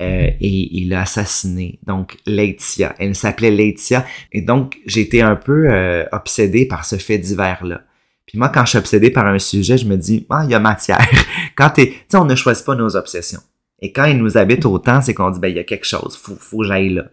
Euh, 0.00 0.30
et 0.40 0.78
il 0.78 0.94
a 0.94 1.02
assassiné 1.02 1.78
donc 1.86 2.16
Laetitia. 2.26 2.94
Elle 2.98 3.14
s'appelait 3.14 3.50
Laetitia. 3.50 4.06
Et 4.30 4.40
donc, 4.40 4.78
j'ai 4.86 5.00
été 5.00 5.20
un 5.20 5.36
peu 5.36 5.68
euh, 5.68 6.04
obsédé 6.12 6.66
par 6.66 6.84
ce 6.84 6.96
fait 6.96 7.18
divers-là. 7.18 7.82
Puis 8.26 8.38
moi, 8.38 8.48
quand 8.48 8.64
je 8.64 8.70
suis 8.70 8.78
obsédé 8.78 9.10
par 9.10 9.26
un 9.26 9.38
sujet, 9.38 9.76
je 9.76 9.86
me 9.86 9.96
dis, 9.96 10.26
ah, 10.30 10.42
il 10.44 10.50
y 10.50 10.54
a 10.54 10.60
matière. 10.60 11.06
quand 11.56 11.70
t'es, 11.70 11.88
tu 11.88 11.96
sais, 12.08 12.16
on 12.16 12.24
ne 12.24 12.34
choisit 12.34 12.64
pas 12.64 12.76
nos 12.76 12.96
obsessions. 12.96 13.40
Et 13.80 13.92
quand 13.92 14.04
il 14.04 14.16
nous 14.16 14.38
habite 14.38 14.64
autant, 14.64 15.02
c'est 15.02 15.12
qu'on 15.12 15.30
dit, 15.30 15.40
ben, 15.40 15.48
il 15.48 15.56
y 15.56 15.60
a 15.60 15.64
quelque 15.64 15.86
chose, 15.86 16.16
faut, 16.16 16.36
faut 16.36 16.60
que 16.60 16.66
j'aille 16.66 16.90
là. 16.90 17.06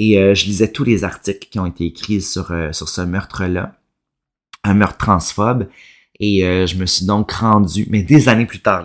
Et 0.00 0.16
euh, 0.16 0.32
je 0.32 0.46
lisais 0.46 0.70
tous 0.70 0.84
les 0.84 1.02
articles 1.02 1.48
qui 1.50 1.58
ont 1.58 1.66
été 1.66 1.84
écrits 1.84 2.22
sur, 2.22 2.52
euh, 2.52 2.70
ce 2.70 3.00
meurtre-là, 3.00 3.74
un 4.62 4.74
meurtre 4.74 4.96
transphobe. 4.96 5.68
Et 6.20 6.46
euh, 6.46 6.66
je 6.66 6.76
me 6.76 6.86
suis 6.86 7.04
donc 7.04 7.32
rendu, 7.32 7.84
mais 7.90 8.04
des 8.04 8.28
années 8.28 8.46
plus 8.46 8.60
tard, 8.60 8.84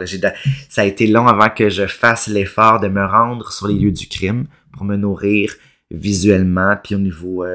ça 0.70 0.82
a 0.82 0.86
été 0.86 1.06
long 1.06 1.28
avant 1.28 1.50
que 1.52 1.70
je 1.70 1.86
fasse 1.86 2.28
l'effort 2.28 2.80
de 2.80 2.88
me 2.88 3.06
rendre 3.06 3.52
sur 3.52 3.68
les 3.68 3.76
lieux 3.76 3.92
du 3.92 4.08
crime 4.08 4.46
pour 4.72 4.86
me 4.86 4.96
nourrir 4.96 5.54
visuellement, 5.92 6.76
puis 6.84 6.96
au 6.96 7.00
niveau 7.00 7.46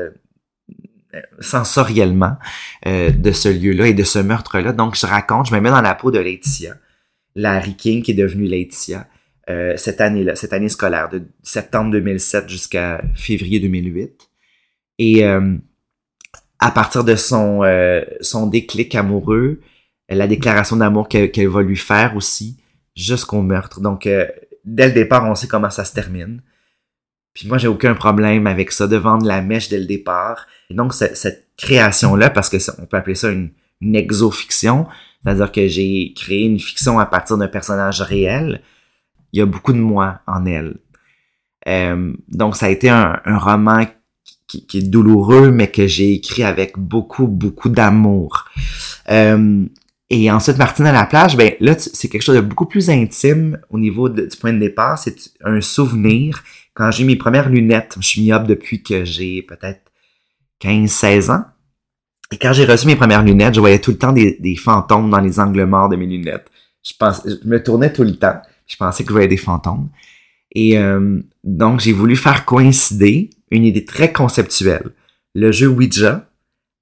sensoriellement 1.40 2.36
de 2.84 3.32
ce 3.32 3.48
lieu-là 3.48 3.88
et 3.88 3.94
de 3.94 4.04
ce 4.04 4.20
meurtre-là. 4.20 4.72
Donc 4.72 4.96
je 4.96 5.06
raconte, 5.06 5.48
je 5.48 5.54
me 5.54 5.60
mets 5.60 5.70
dans 5.70 5.80
la 5.80 5.94
peau 5.94 6.10
de 6.10 6.18
Laetitia, 6.18 6.76
Larry 7.34 7.74
King 7.74 8.02
qui 8.02 8.12
est 8.12 8.14
devenue 8.14 8.46
Laetitia, 8.46 9.08
euh, 9.48 9.74
cette 9.76 10.00
année-là, 10.00 10.34
cette 10.34 10.52
année 10.52 10.68
scolaire, 10.68 11.08
de 11.08 11.22
septembre 11.42 11.90
2007 11.92 12.48
jusqu'à 12.48 13.00
février 13.14 13.60
2008. 13.60 14.28
Et 14.98 15.24
euh, 15.24 15.56
à 16.58 16.70
partir 16.70 17.04
de 17.04 17.16
son, 17.16 17.62
euh, 17.62 18.02
son 18.20 18.46
déclic 18.46 18.94
amoureux, 18.94 19.60
la 20.08 20.26
déclaration 20.26 20.76
d'amour 20.76 21.08
qu'elle 21.08 21.48
va 21.48 21.62
lui 21.62 21.76
faire 21.76 22.16
aussi, 22.16 22.58
jusqu'au 22.96 23.42
meurtre. 23.42 23.80
Donc, 23.80 24.08
dès 24.64 24.86
le 24.88 24.92
départ, 24.92 25.28
on 25.28 25.34
sait 25.34 25.46
comment 25.46 25.70
ça 25.70 25.84
se 25.84 25.92
termine. 25.92 26.42
Puis 27.34 27.46
moi, 27.46 27.58
j'ai 27.58 27.68
aucun 27.68 27.94
problème 27.94 28.46
avec 28.46 28.72
ça, 28.72 28.86
de 28.86 28.96
vendre 28.96 29.26
la 29.26 29.42
mèche 29.42 29.68
dès 29.68 29.78
le 29.78 29.84
départ. 29.84 30.46
Donc, 30.70 30.94
cette 30.94 31.48
création-là, 31.58 32.30
parce 32.30 32.48
que 32.48 32.56
on 32.80 32.86
peut 32.86 32.96
appeler 32.96 33.14
ça 33.14 33.28
une, 33.28 33.50
une 33.80 33.96
exofiction, 33.96 34.86
c'est-à-dire 35.22 35.52
que 35.52 35.68
j'ai 35.68 36.12
créé 36.14 36.44
une 36.44 36.58
fiction 36.58 36.98
à 36.98 37.06
partir 37.06 37.36
d'un 37.36 37.48
personnage 37.48 38.00
réel, 38.00 38.62
il 39.32 39.38
y 39.38 39.42
a 39.42 39.46
beaucoup 39.46 39.72
de 39.72 39.78
moi 39.78 40.20
en 40.26 40.46
elle. 40.46 40.78
Euh, 41.66 42.12
donc, 42.28 42.56
ça 42.56 42.66
a 42.66 42.68
été 42.70 42.88
un, 42.88 43.20
roman 43.26 43.86
qui, 44.46 44.66
qui, 44.66 44.78
est 44.78 44.88
douloureux, 44.88 45.50
mais 45.50 45.70
que 45.70 45.86
j'ai 45.86 46.14
écrit 46.14 46.42
avec 46.42 46.78
beaucoup, 46.78 47.26
beaucoup 47.26 47.68
d'amour. 47.68 48.46
Euh, 49.10 49.66
et 50.10 50.30
ensuite, 50.30 50.56
Martine 50.56 50.86
à 50.86 50.92
la 50.92 51.04
plage, 51.04 51.36
ben 51.36 51.52
là, 51.60 51.74
c'est 51.78 52.08
quelque 52.08 52.22
chose 52.22 52.36
de 52.36 52.40
beaucoup 52.40 52.64
plus 52.64 52.88
intime 52.88 53.58
au 53.68 53.78
niveau 53.78 54.08
du 54.08 54.26
point 54.40 54.54
de 54.54 54.58
départ. 54.58 54.98
C'est 54.98 55.16
un 55.44 55.60
souvenir. 55.60 56.42
Quand 56.72 56.90
j'ai 56.90 57.04
mes 57.04 57.16
premières 57.16 57.50
lunettes, 57.50 57.96
je 58.00 58.06
suis 58.06 58.22
myope 58.22 58.46
depuis 58.46 58.82
que 58.82 59.04
j'ai 59.04 59.42
peut-être 59.42 59.82
15-16 60.62 61.30
ans. 61.30 61.44
Et 62.32 62.38
quand 62.38 62.52
j'ai 62.52 62.64
reçu 62.64 62.86
mes 62.86 62.96
premières 62.96 63.22
lunettes, 63.22 63.54
je 63.54 63.60
voyais 63.60 63.80
tout 63.80 63.90
le 63.90 63.98
temps 63.98 64.12
des, 64.12 64.38
des, 64.40 64.56
fantômes 64.56 65.10
dans 65.10 65.20
les 65.20 65.40
angles 65.40 65.64
morts 65.64 65.88
de 65.88 65.96
mes 65.96 66.06
lunettes. 66.06 66.50
Je, 66.82 66.92
pense, 66.98 67.22
je 67.26 67.46
me 67.46 67.62
tournais 67.62 67.92
tout 67.92 68.04
le 68.04 68.16
temps. 68.16 68.40
Je 68.68 68.76
pensais 68.76 69.02
que 69.02 69.08
je 69.08 69.14
voyais 69.14 69.28
des 69.28 69.36
fantômes. 69.36 69.88
Et 70.52 70.78
euh, 70.78 71.20
donc, 71.42 71.80
j'ai 71.80 71.92
voulu 71.92 72.14
faire 72.14 72.44
coïncider 72.44 73.30
une 73.50 73.64
idée 73.64 73.84
très 73.84 74.12
conceptuelle. 74.12 74.90
Le 75.34 75.50
jeu 75.52 75.66
Ouija 75.66 76.28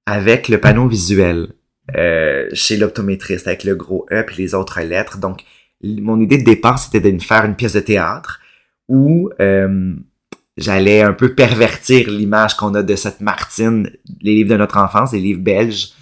avec 0.05 0.47
le 0.47 0.59
panneau 0.59 0.87
visuel. 0.87 1.49
Euh, 1.95 2.49
chez 2.51 2.75
l'optométriste 2.75 3.47
avec 3.47 3.63
le 3.63 3.73
gros 3.73 4.05
E 4.11 4.25
et 4.29 4.35
les 4.37 4.53
autres 4.53 4.81
lettres. 4.81 5.19
Donc, 5.19 5.43
mon 5.81 6.19
idée 6.19 6.37
de 6.37 6.43
départ, 6.43 6.79
c'était 6.79 6.99
de 6.99 7.21
faire 7.21 7.45
une 7.45 7.55
pièce 7.55 7.73
de 7.73 7.79
théâtre 7.79 8.41
où 8.89 9.29
euh, 9.39 9.93
j'allais 10.57 11.01
un 11.01 11.13
peu 11.13 11.33
pervertir 11.33 12.11
l'image 12.11 12.57
qu'on 12.57 12.75
a 12.75 12.83
de 12.83 12.95
cette 12.95 13.21
Martine, 13.21 13.89
les 14.21 14.35
livres 14.35 14.49
de 14.49 14.57
notre 14.57 14.77
enfance, 14.77 15.13
les 15.13 15.21
livres 15.21 15.41
belges. 15.41 15.93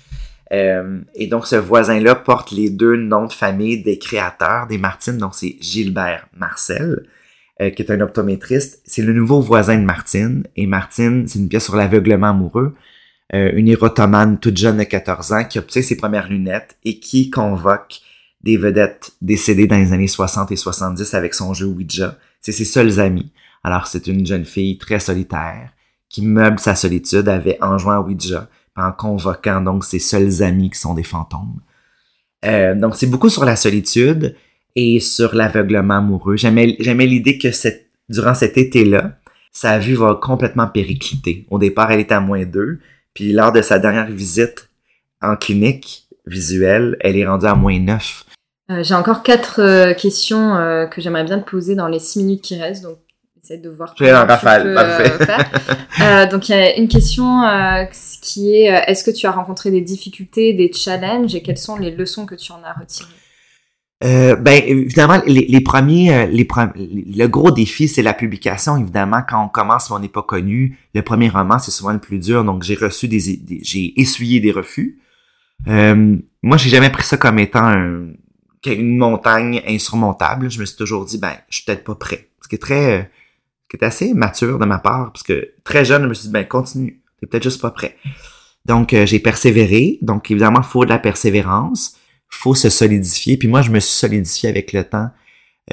Euh, 0.53 0.99
et 1.15 1.27
donc, 1.27 1.47
ce 1.47 1.55
voisin-là 1.55 2.15
porte 2.15 2.51
les 2.51 2.69
deux 2.69 2.95
noms 2.95 3.25
de 3.25 3.33
famille 3.33 3.81
des 3.81 3.97
créateurs 3.97 4.67
des 4.67 4.77
Martines. 4.77 5.17
Donc, 5.17 5.35
c'est 5.35 5.57
Gilbert 5.59 6.27
Marcel, 6.37 7.05
qui 7.59 7.81
est 7.81 7.91
un 7.91 8.01
optométriste. 8.01 8.81
C'est 8.85 9.01
le 9.01 9.13
nouveau 9.13 9.39
voisin 9.41 9.77
de 9.77 9.85
Martine. 9.85 10.43
Et 10.55 10.67
Martine, 10.67 11.27
c'est 11.27 11.39
une 11.39 11.49
pièce 11.49 11.63
sur 11.63 11.75
l'aveuglement 11.75 12.29
amoureux. 12.29 12.75
Euh, 13.33 13.51
une 13.55 13.67
érotomane 13.67 14.39
toute 14.39 14.57
jeune 14.57 14.77
de 14.77 14.83
14 14.83 15.31
ans 15.33 15.43
qui 15.45 15.57
obtient 15.57 15.81
ses 15.81 15.97
premières 15.97 16.29
lunettes 16.29 16.77
et 16.83 16.99
qui 16.99 17.31
convoque 17.31 17.99
des 18.43 18.55
vedettes 18.55 19.13
décédées 19.21 19.65
dans 19.65 19.77
les 19.77 19.93
années 19.93 20.07
60 20.07 20.51
et 20.51 20.55
70 20.55 21.13
avec 21.15 21.33
son 21.33 21.53
jeu 21.53 21.65
Ouija. 21.65 22.17
C'est 22.39 22.51
ses 22.51 22.65
seuls 22.65 22.99
amis. 22.99 23.31
Alors 23.63 23.87
c'est 23.87 24.05
une 24.05 24.25
jeune 24.25 24.45
fille 24.45 24.77
très 24.77 24.99
solitaire 24.99 25.71
qui 26.07 26.23
meuble 26.23 26.59
sa 26.59 26.75
solitude 26.75 27.27
avec, 27.27 27.57
en 27.63 27.79
jouant 27.79 27.99
Ouija, 28.01 28.47
en 28.75 28.91
convoquant 28.91 29.61
donc 29.61 29.85
ses 29.85 29.99
seuls 29.99 30.43
amis 30.43 30.69
qui 30.69 30.79
sont 30.79 30.93
des 30.93 31.03
fantômes. 31.03 31.59
Euh, 32.43 32.75
donc 32.75 32.95
c'est 32.95 33.07
beaucoup 33.07 33.29
sur 33.29 33.45
la 33.45 33.55
solitude 33.55 34.35
et 34.75 34.99
sur 34.99 35.33
l'aveuglement 35.33 35.97
amoureux. 35.97 36.35
J'aimais 36.35 36.65
l'idée 37.05 37.37
que 37.37 37.47
durant 38.09 38.35
cet 38.35 38.57
été-là, 38.57 39.17
sa 39.51 39.79
vue 39.79 39.95
va 39.95 40.19
complètement 40.21 40.67
péricliter. 40.67 41.45
Au 41.49 41.57
départ, 41.57 41.91
elle 41.91 42.01
est 42.01 42.11
à 42.11 42.19
moins 42.19 42.45
2, 42.45 42.79
puis 43.13 43.31
lors 43.31 43.53
de 43.53 43.61
sa 43.61 43.79
dernière 43.79 44.11
visite 44.11 44.69
en 45.21 45.37
clinique 45.37 46.07
visuelle, 46.27 46.97
elle 46.99 47.17
est 47.17 47.25
rendue 47.25 47.45
à 47.45 47.55
moins 47.55 47.79
9. 47.79 48.25
Euh, 48.71 48.83
J'ai 48.83 48.95
encore 48.95 49.23
quatre 49.23 49.61
euh, 49.61 49.93
questions 49.93 50.55
euh, 50.55 50.87
que 50.87 50.99
j'aimerais 50.99 51.23
bien 51.23 51.39
te 51.39 51.49
poser 51.49 51.75
dans 51.75 51.87
les 51.87 51.99
six 51.99 52.19
minutes 52.19 52.41
qui 52.41 52.59
restent, 52.59 52.87
essaie 53.45 53.57
de 53.57 53.69
voir. 53.69 53.93
Je 53.97 54.03
vais 54.03 54.13
en 54.13 54.25
rafale, 54.25 54.73
parfait. 54.73 55.11
Euh, 56.01 56.27
donc 56.27 56.49
il 56.49 56.51
y 56.51 56.55
a 56.55 56.75
une 56.77 56.87
question 56.87 57.41
qui 58.21 58.55
est 58.55 58.65
est-ce 58.87 59.03
que 59.03 59.11
tu 59.11 59.27
as 59.27 59.31
rencontré 59.31 59.71
des 59.71 59.81
difficultés, 59.81 60.53
des 60.53 60.71
challenges 60.73 61.35
et 61.35 61.41
quelles 61.41 61.57
sont 61.57 61.77
les 61.77 61.91
leçons 61.91 62.25
que 62.25 62.35
tu 62.35 62.51
en 62.51 62.61
as 62.63 62.73
retirées? 62.73 63.09
Euh, 64.03 64.35
ben 64.35 64.61
évidemment 64.65 65.21
les, 65.25 65.45
les 65.47 65.61
premiers 65.61 66.13
euh, 66.13 66.25
les, 66.25 66.45
le 66.75 67.27
gros 67.27 67.49
défi 67.49 67.87
c'est 67.87 68.03
la 68.03 68.13
publication 68.13 68.75
évidemment. 68.75 69.21
Quand 69.27 69.45
on 69.45 69.47
commence 69.47 69.89
on 69.89 69.99
n'est 69.99 70.09
pas 70.09 70.21
connu. 70.21 70.77
Le 70.93 71.01
premier 71.01 71.29
roman 71.29 71.59
c'est 71.59 71.71
souvent 71.71 71.93
le 71.93 71.99
plus 71.99 72.19
dur. 72.19 72.43
Donc 72.43 72.63
j'ai 72.63 72.75
reçu 72.75 73.07
des, 73.07 73.19
j'ai 73.61 73.99
essuyé 73.99 74.41
des 74.41 74.51
refus. 74.51 74.99
Euh, 75.67 76.17
moi 76.43 76.57
j'ai 76.57 76.69
jamais 76.69 76.89
pris 76.89 77.03
ça 77.03 77.15
comme 77.15 77.39
étant 77.39 77.71
une 78.65 78.97
montagne 78.97 79.61
insurmontable. 79.65 80.51
Je 80.51 80.59
me 80.59 80.65
suis 80.65 80.75
toujours 80.75 81.05
dit 81.05 81.17
ben 81.17 81.33
je 81.49 81.57
suis 81.57 81.65
peut-être 81.65 81.85
pas 81.85 81.95
prêt. 81.95 82.27
Ce 82.41 82.49
qui 82.49 82.55
est 82.55 82.59
très 82.59 82.99
euh, 82.99 83.03
qui 83.77 83.85
assez 83.85 84.13
mature 84.13 84.59
de 84.59 84.65
ma 84.65 84.79
part 84.79 85.11
parce 85.11 85.23
que 85.23 85.53
très 85.63 85.85
jeune 85.85 86.03
je 86.03 86.07
me 86.07 86.13
suis 86.13 86.27
dit 86.27 86.33
ben 86.33 86.47
continue 86.47 87.01
t'es 87.19 87.27
peut-être 87.27 87.43
juste 87.43 87.61
pas 87.61 87.71
prêt 87.71 87.95
donc 88.65 88.95
j'ai 89.05 89.19
persévéré 89.19 89.99
donc 90.01 90.31
évidemment 90.31 90.61
il 90.61 90.67
faut 90.67 90.85
de 90.85 90.89
la 90.89 90.99
persévérance 90.99 91.97
faut 92.35 92.55
se 92.55 92.69
solidifier. 92.69 93.37
Puis 93.37 93.47
moi, 93.47 93.61
je 93.61 93.71
me 93.71 93.79
suis 93.79 93.95
solidifié 93.95 94.49
avec 94.49 94.73
le 94.73 94.83
temps. 94.83 95.09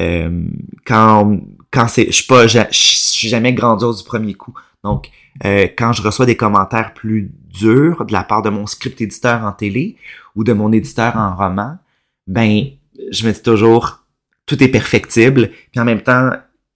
Euh, 0.01 0.45
quand 0.87 1.39
quand 1.71 1.89
c'est, 1.89 2.07
je 2.07 2.13
suis 2.13 2.27
pas, 2.27 2.47
je, 2.47 2.61
suis 2.71 3.29
jamais 3.29 3.53
grandiose 3.53 4.03
du 4.03 4.05
premier 4.05 4.35
coup. 4.35 4.55
Donc, 4.85 5.11
euh, 5.45 5.69
quand 5.77 5.93
je 5.93 6.03
reçois 6.03 6.27
des 6.27 6.37
commentaires 6.37 6.93
plus 6.95 7.31
durs 7.49 8.05
de 8.05 8.13
la 8.13 8.25
part 8.25 8.43
de 8.43 8.51
mon 8.51 8.67
script 8.67 9.01
éditeur 9.01 9.45
en 9.45 9.53
télé 9.53 9.97
ou 10.35 10.45
de 10.45 10.53
mon 10.53 10.73
éditeur 10.73 11.17
en 11.17 11.35
roman, 11.35 11.79
ben, 12.27 12.65
je 13.11 13.27
me 13.27 13.33
dis 13.33 13.43
toujours, 13.43 14.05
tout 14.47 14.63
est 14.63 14.69
perfectible. 14.69 15.51
Puis 15.71 15.81
en 15.81 15.85
même 15.85 16.03
temps, 16.03 16.31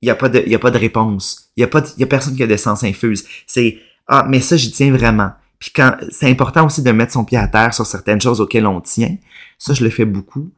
il 0.06 0.08
y 0.08 0.12
a 0.12 0.14
pas 0.14 0.28
de, 0.28 0.40
y 0.46 0.54
a 0.54 0.58
pas 0.60 0.70
de 0.70 0.78
réponse. 0.78 1.50
Il 1.56 1.62
y 1.62 1.64
a 1.64 1.82
y 1.98 2.02
a 2.02 2.06
personne 2.06 2.36
qui 2.36 2.42
a 2.42 2.46
des 2.46 2.56
sens 2.56 2.84
infuse. 2.84 3.24
C'est, 3.46 3.78
ah, 4.06 4.24
mais 4.28 4.40
ça, 4.40 4.56
j'y 4.56 4.70
tiens 4.70 4.92
vraiment. 4.92 5.32
Puis 5.58 5.72
quand 5.74 5.96
c'est 6.10 6.30
important 6.30 6.66
aussi 6.66 6.82
de 6.82 6.92
mettre 6.92 7.12
son 7.12 7.24
pied 7.24 7.38
à 7.38 7.48
terre 7.48 7.74
sur 7.74 7.84
certaines 7.86 8.20
choses 8.20 8.40
auxquelles 8.40 8.66
on 8.66 8.80
tient. 8.80 9.16
Ça, 9.58 9.74
je 9.74 9.82
le 9.82 9.90
fais 9.90 10.04
beaucoup. 10.04 10.52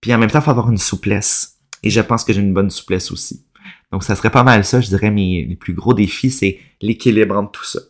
Puis 0.00 0.14
en 0.14 0.18
même 0.18 0.30
temps, 0.30 0.38
il 0.38 0.44
faut 0.44 0.50
avoir 0.50 0.70
une 0.70 0.78
souplesse. 0.78 1.58
Et 1.82 1.90
je 1.90 2.00
pense 2.00 2.22
que 2.22 2.32
j'ai 2.32 2.40
une 2.40 2.54
bonne 2.54 2.70
souplesse 2.70 3.10
aussi. 3.10 3.44
Donc, 3.90 4.04
ça 4.04 4.14
serait 4.14 4.30
pas 4.30 4.44
mal 4.44 4.64
ça, 4.64 4.80
je 4.80 4.88
dirais, 4.88 5.10
mes 5.10 5.56
plus 5.56 5.74
gros 5.74 5.94
défis, 5.94 6.30
c'est 6.30 6.60
l'équilibre 6.80 7.36
entre 7.36 7.52
tout 7.52 7.64
ça. 7.64 7.80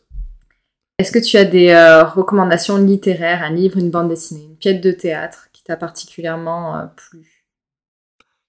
Est-ce 0.99 1.13
que 1.13 1.19
tu 1.19 1.37
as 1.37 1.45
des 1.45 1.69
euh, 1.71 2.05
recommandations 2.05 2.79
littéraires, 2.79 3.43
un 3.43 3.51
livre, 3.51 3.79
une 3.79 3.91
bande 3.91 4.09
dessinée, 4.09 4.45
une 4.45 4.57
pièce 4.57 4.81
de 4.81 4.93
théâtre 4.93 5.49
qui 5.53 5.63
t'a 5.63 5.77
particulièrement 5.77 6.79
euh, 6.79 6.87
plu? 6.97 7.32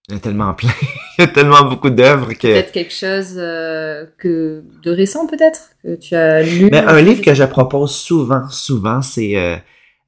Il 0.10 0.16
y 0.16 0.18
a 0.18 0.20
tellement 0.20 0.54
plein. 0.54 0.72
il 1.18 1.22
y 1.22 1.24
a 1.24 1.28
tellement 1.28 1.64
beaucoup 1.64 1.90
d'œuvres 1.90 2.34
que. 2.34 2.48
Peut-être 2.48 2.72
quelque 2.74 2.94
chose 2.94 3.36
euh, 3.38 4.06
que 4.18 4.64
de 4.84 4.92
récent, 4.92 5.28
peut-être, 5.28 5.70
que 5.82 5.96
tu 5.96 6.14
as 6.16 6.44
lu. 6.44 6.70
Mais 6.72 6.80
un 6.80 7.02
livre 7.02 7.22
que 7.22 7.34
je 7.34 7.44
propose 7.44 7.96
souvent, 7.96 8.50
souvent, 8.50 9.02
c'est 9.02 9.38
euh, 9.38 9.56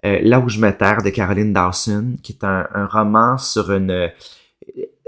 euh, 0.06 0.20
Là 0.22 0.40
où 0.40 0.50
je 0.50 0.60
me 0.60 0.72
terre 0.72 1.02
de 1.02 1.10
Caroline 1.10 1.54
Dawson, 1.54 2.18
qui 2.22 2.34
est 2.34 2.44
un, 2.44 2.68
un 2.74 2.88
roman 2.88 3.38
sur 3.38 3.72
une. 3.72 4.12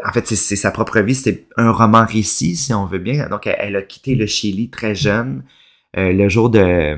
En 0.05 0.11
fait, 0.13 0.25
c'est 0.27 0.55
sa 0.55 0.71
propre 0.71 0.99
vie. 1.01 1.15
C'est 1.15 1.47
un 1.57 1.71
roman 1.71 2.05
récit, 2.05 2.55
si 2.55 2.73
on 2.73 2.85
veut 2.85 2.99
bien. 2.99 3.27
Donc, 3.27 3.45
elle, 3.45 3.75
a 3.75 3.81
quitté 3.81 4.15
le 4.15 4.25
Chili 4.25 4.69
très 4.69 4.95
jeune, 4.95 5.43
le 5.95 6.29
jour 6.29 6.49
de, 6.49 6.97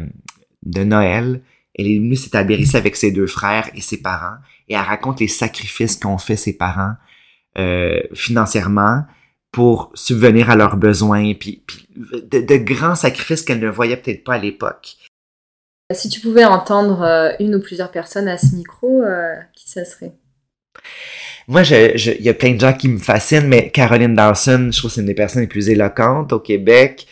de 0.63 0.84
Noël. 0.84 1.41
Elle 1.73 1.88
est 1.88 1.97
venue 1.97 2.17
s'établir 2.17 2.60
ici 2.60 2.75
avec 2.75 2.97
ses 2.97 3.12
deux 3.12 3.25
frères 3.25 3.69
et 3.73 3.82
ses 3.82 4.02
parents. 4.02 4.36
Et 4.67 4.73
elle 4.73 4.82
raconte 4.82 5.21
les 5.21 5.30
sacrifices 5.30 5.95
qu'ont 5.95 6.17
fait 6.17 6.36
ses 6.36 6.58
parents 6.58 6.93
euh, 7.60 8.00
financièrement 8.13 9.04
pour 9.52 9.91
subvenir 9.93 10.50
à 10.50 10.56
leurs 10.56 10.78
besoins, 10.78 11.34
puis, 11.34 11.62
de, 11.98 12.56
grands 12.58 12.95
sacrifices 12.95 13.41
qu'elle 13.41 13.60
ne 13.60 13.67
voyait 13.67 13.98
peut-être 13.98 14.24
pas 14.24 14.36
à 14.36 14.38
l'époque. 14.38 14.95
Si 15.91 16.08
tu 16.08 16.22
pouvais 16.22 16.45
entendre 16.45 17.02
euh, 17.02 17.32
une 17.39 17.56
ou 17.56 17.60
plusieurs 17.60 17.91
personnes 17.91 18.30
à 18.30 18.38
ce 18.38 18.56
micro, 18.56 19.02
euh, 19.02 19.34
qui 19.56 19.69
ça 19.69 19.84
serait? 19.84 20.13
Moi, 21.50 21.63
il 21.63 22.22
y 22.22 22.30
a 22.30 22.34
plein 22.34 22.54
de 22.54 22.60
gens 22.62 22.74
qui 22.74 22.88
me 22.88 23.00
fascinent, 23.00 23.48
mais 23.48 23.72
Caroline 23.72 24.15
Dawson, 24.15 24.69
je 24.72 24.78
trouve 24.78 24.91
que 24.91 24.95
c'est 24.95 25.02
une 25.02 25.08
des 25.08 25.15
personnes 25.15 25.41
les 25.41 25.48
plus 25.48 25.69
éloquentes 25.69 26.32
au 26.32 26.39
Québec. 26.39 27.08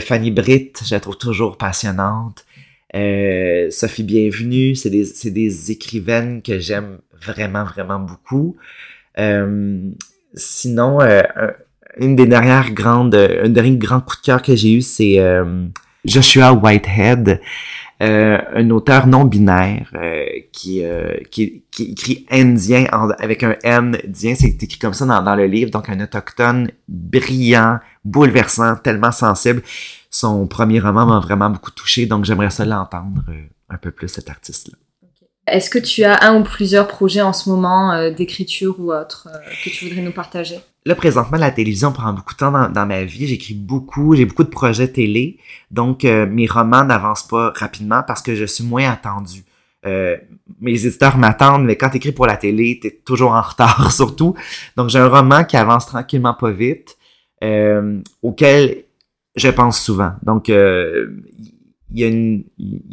Fanny 0.00 0.30
Britt, 0.30 0.80
je 0.86 0.94
la 0.94 1.00
trouve 1.00 1.18
toujours 1.18 1.58
passionnante. 1.58 2.44
Sophie 2.94 4.04
Bienvenue, 4.04 4.76
c'est 4.76 4.90
des, 4.90 5.30
des 5.30 5.70
écrivaines 5.72 6.40
que 6.40 6.60
j'aime 6.60 7.00
vraiment, 7.20 7.64
vraiment 7.64 7.98
beaucoup. 7.98 8.56
Euh, 9.20 9.90
sinon, 10.34 11.00
euh, 11.00 11.22
une 11.98 12.16
des 12.16 12.26
dernières 12.26 12.72
grandes, 12.72 13.14
un 13.14 13.48
dernier 13.48 13.76
grand 13.76 14.00
coup 14.00 14.16
de 14.16 14.22
cœur 14.22 14.42
que 14.42 14.56
j'ai 14.56 14.72
eu, 14.72 14.80
c'est 14.80 15.18
euh, 15.18 15.66
Joshua 16.04 16.52
Whitehead, 16.52 17.40
un 18.02 18.70
auteur 18.70 19.06
non 19.06 19.24
binaire 19.24 19.92
qui, 20.52 20.82
écrit 20.82 22.26
indien 22.30 22.86
avec 23.18 23.42
un 23.42 23.56
N 23.62 23.98
dien, 24.08 24.34
c'est 24.34 24.62
écrit 24.62 24.78
comme 24.78 24.94
ça 24.94 25.04
dans, 25.04 25.22
dans, 25.22 25.34
le 25.34 25.44
livre, 25.44 25.70
donc 25.70 25.90
un 25.90 26.00
autochtone 26.00 26.70
brillant, 26.88 27.78
bouleversant, 28.02 28.76
tellement 28.76 29.12
sensible. 29.12 29.62
Son 30.08 30.46
premier 30.46 30.80
roman 30.80 31.04
m'a 31.04 31.20
vraiment 31.20 31.50
beaucoup 31.50 31.72
touché, 31.72 32.06
donc 32.06 32.24
j'aimerais 32.24 32.48
ça 32.48 32.64
l'entendre 32.64 33.22
un 33.68 33.76
peu 33.76 33.90
plus, 33.90 34.08
cet 34.08 34.30
artiste-là. 34.30 34.78
Est-ce 35.50 35.68
que 35.68 35.78
tu 35.78 36.04
as 36.04 36.24
un 36.24 36.40
ou 36.40 36.44
plusieurs 36.44 36.86
projets 36.86 37.22
en 37.22 37.32
ce 37.32 37.50
moment 37.50 37.92
euh, 37.92 38.10
d'écriture 38.10 38.76
ou 38.78 38.92
autre 38.92 39.28
euh, 39.30 39.38
que 39.64 39.70
tu 39.70 39.86
voudrais 39.86 40.02
nous 40.02 40.12
partager? 40.12 40.60
Là, 40.86 40.94
présentement, 40.94 41.38
la 41.38 41.50
télévision 41.50 41.92
prend 41.92 42.12
beaucoup 42.12 42.32
de 42.32 42.38
temps 42.38 42.68
dans, 42.68 42.86
ma 42.86 43.04
vie. 43.04 43.26
J'écris 43.26 43.54
beaucoup, 43.54 44.14
j'ai 44.14 44.24
beaucoup 44.24 44.44
de 44.44 44.48
projets 44.48 44.88
télé. 44.88 45.38
Donc, 45.70 46.04
euh, 46.04 46.26
mes 46.26 46.46
romans 46.46 46.84
n'avancent 46.84 47.26
pas 47.26 47.52
rapidement 47.54 48.02
parce 48.06 48.22
que 48.22 48.34
je 48.34 48.44
suis 48.44 48.64
moins 48.64 48.90
attendu. 48.90 49.44
mes 49.84 50.86
éditeurs 50.86 51.16
m'attendent, 51.16 51.64
mais 51.64 51.76
quand 51.76 51.90
tu 51.90 51.96
écris 51.96 52.12
pour 52.12 52.26
la 52.26 52.36
télé, 52.36 52.78
tu 52.80 52.88
es 52.88 53.00
toujours 53.04 53.32
en 53.32 53.42
retard, 53.42 53.92
surtout. 54.00 54.34
Donc, 54.76 54.88
j'ai 54.88 54.98
un 54.98 55.08
roman 55.08 55.44
qui 55.44 55.56
avance 55.56 55.86
tranquillement 55.86 56.34
pas 56.34 56.50
vite, 56.50 56.96
auquel 58.22 58.84
je 59.36 59.48
pense 59.48 59.80
souvent. 59.82 60.12
Donc, 60.22 60.50
il, 61.94 62.44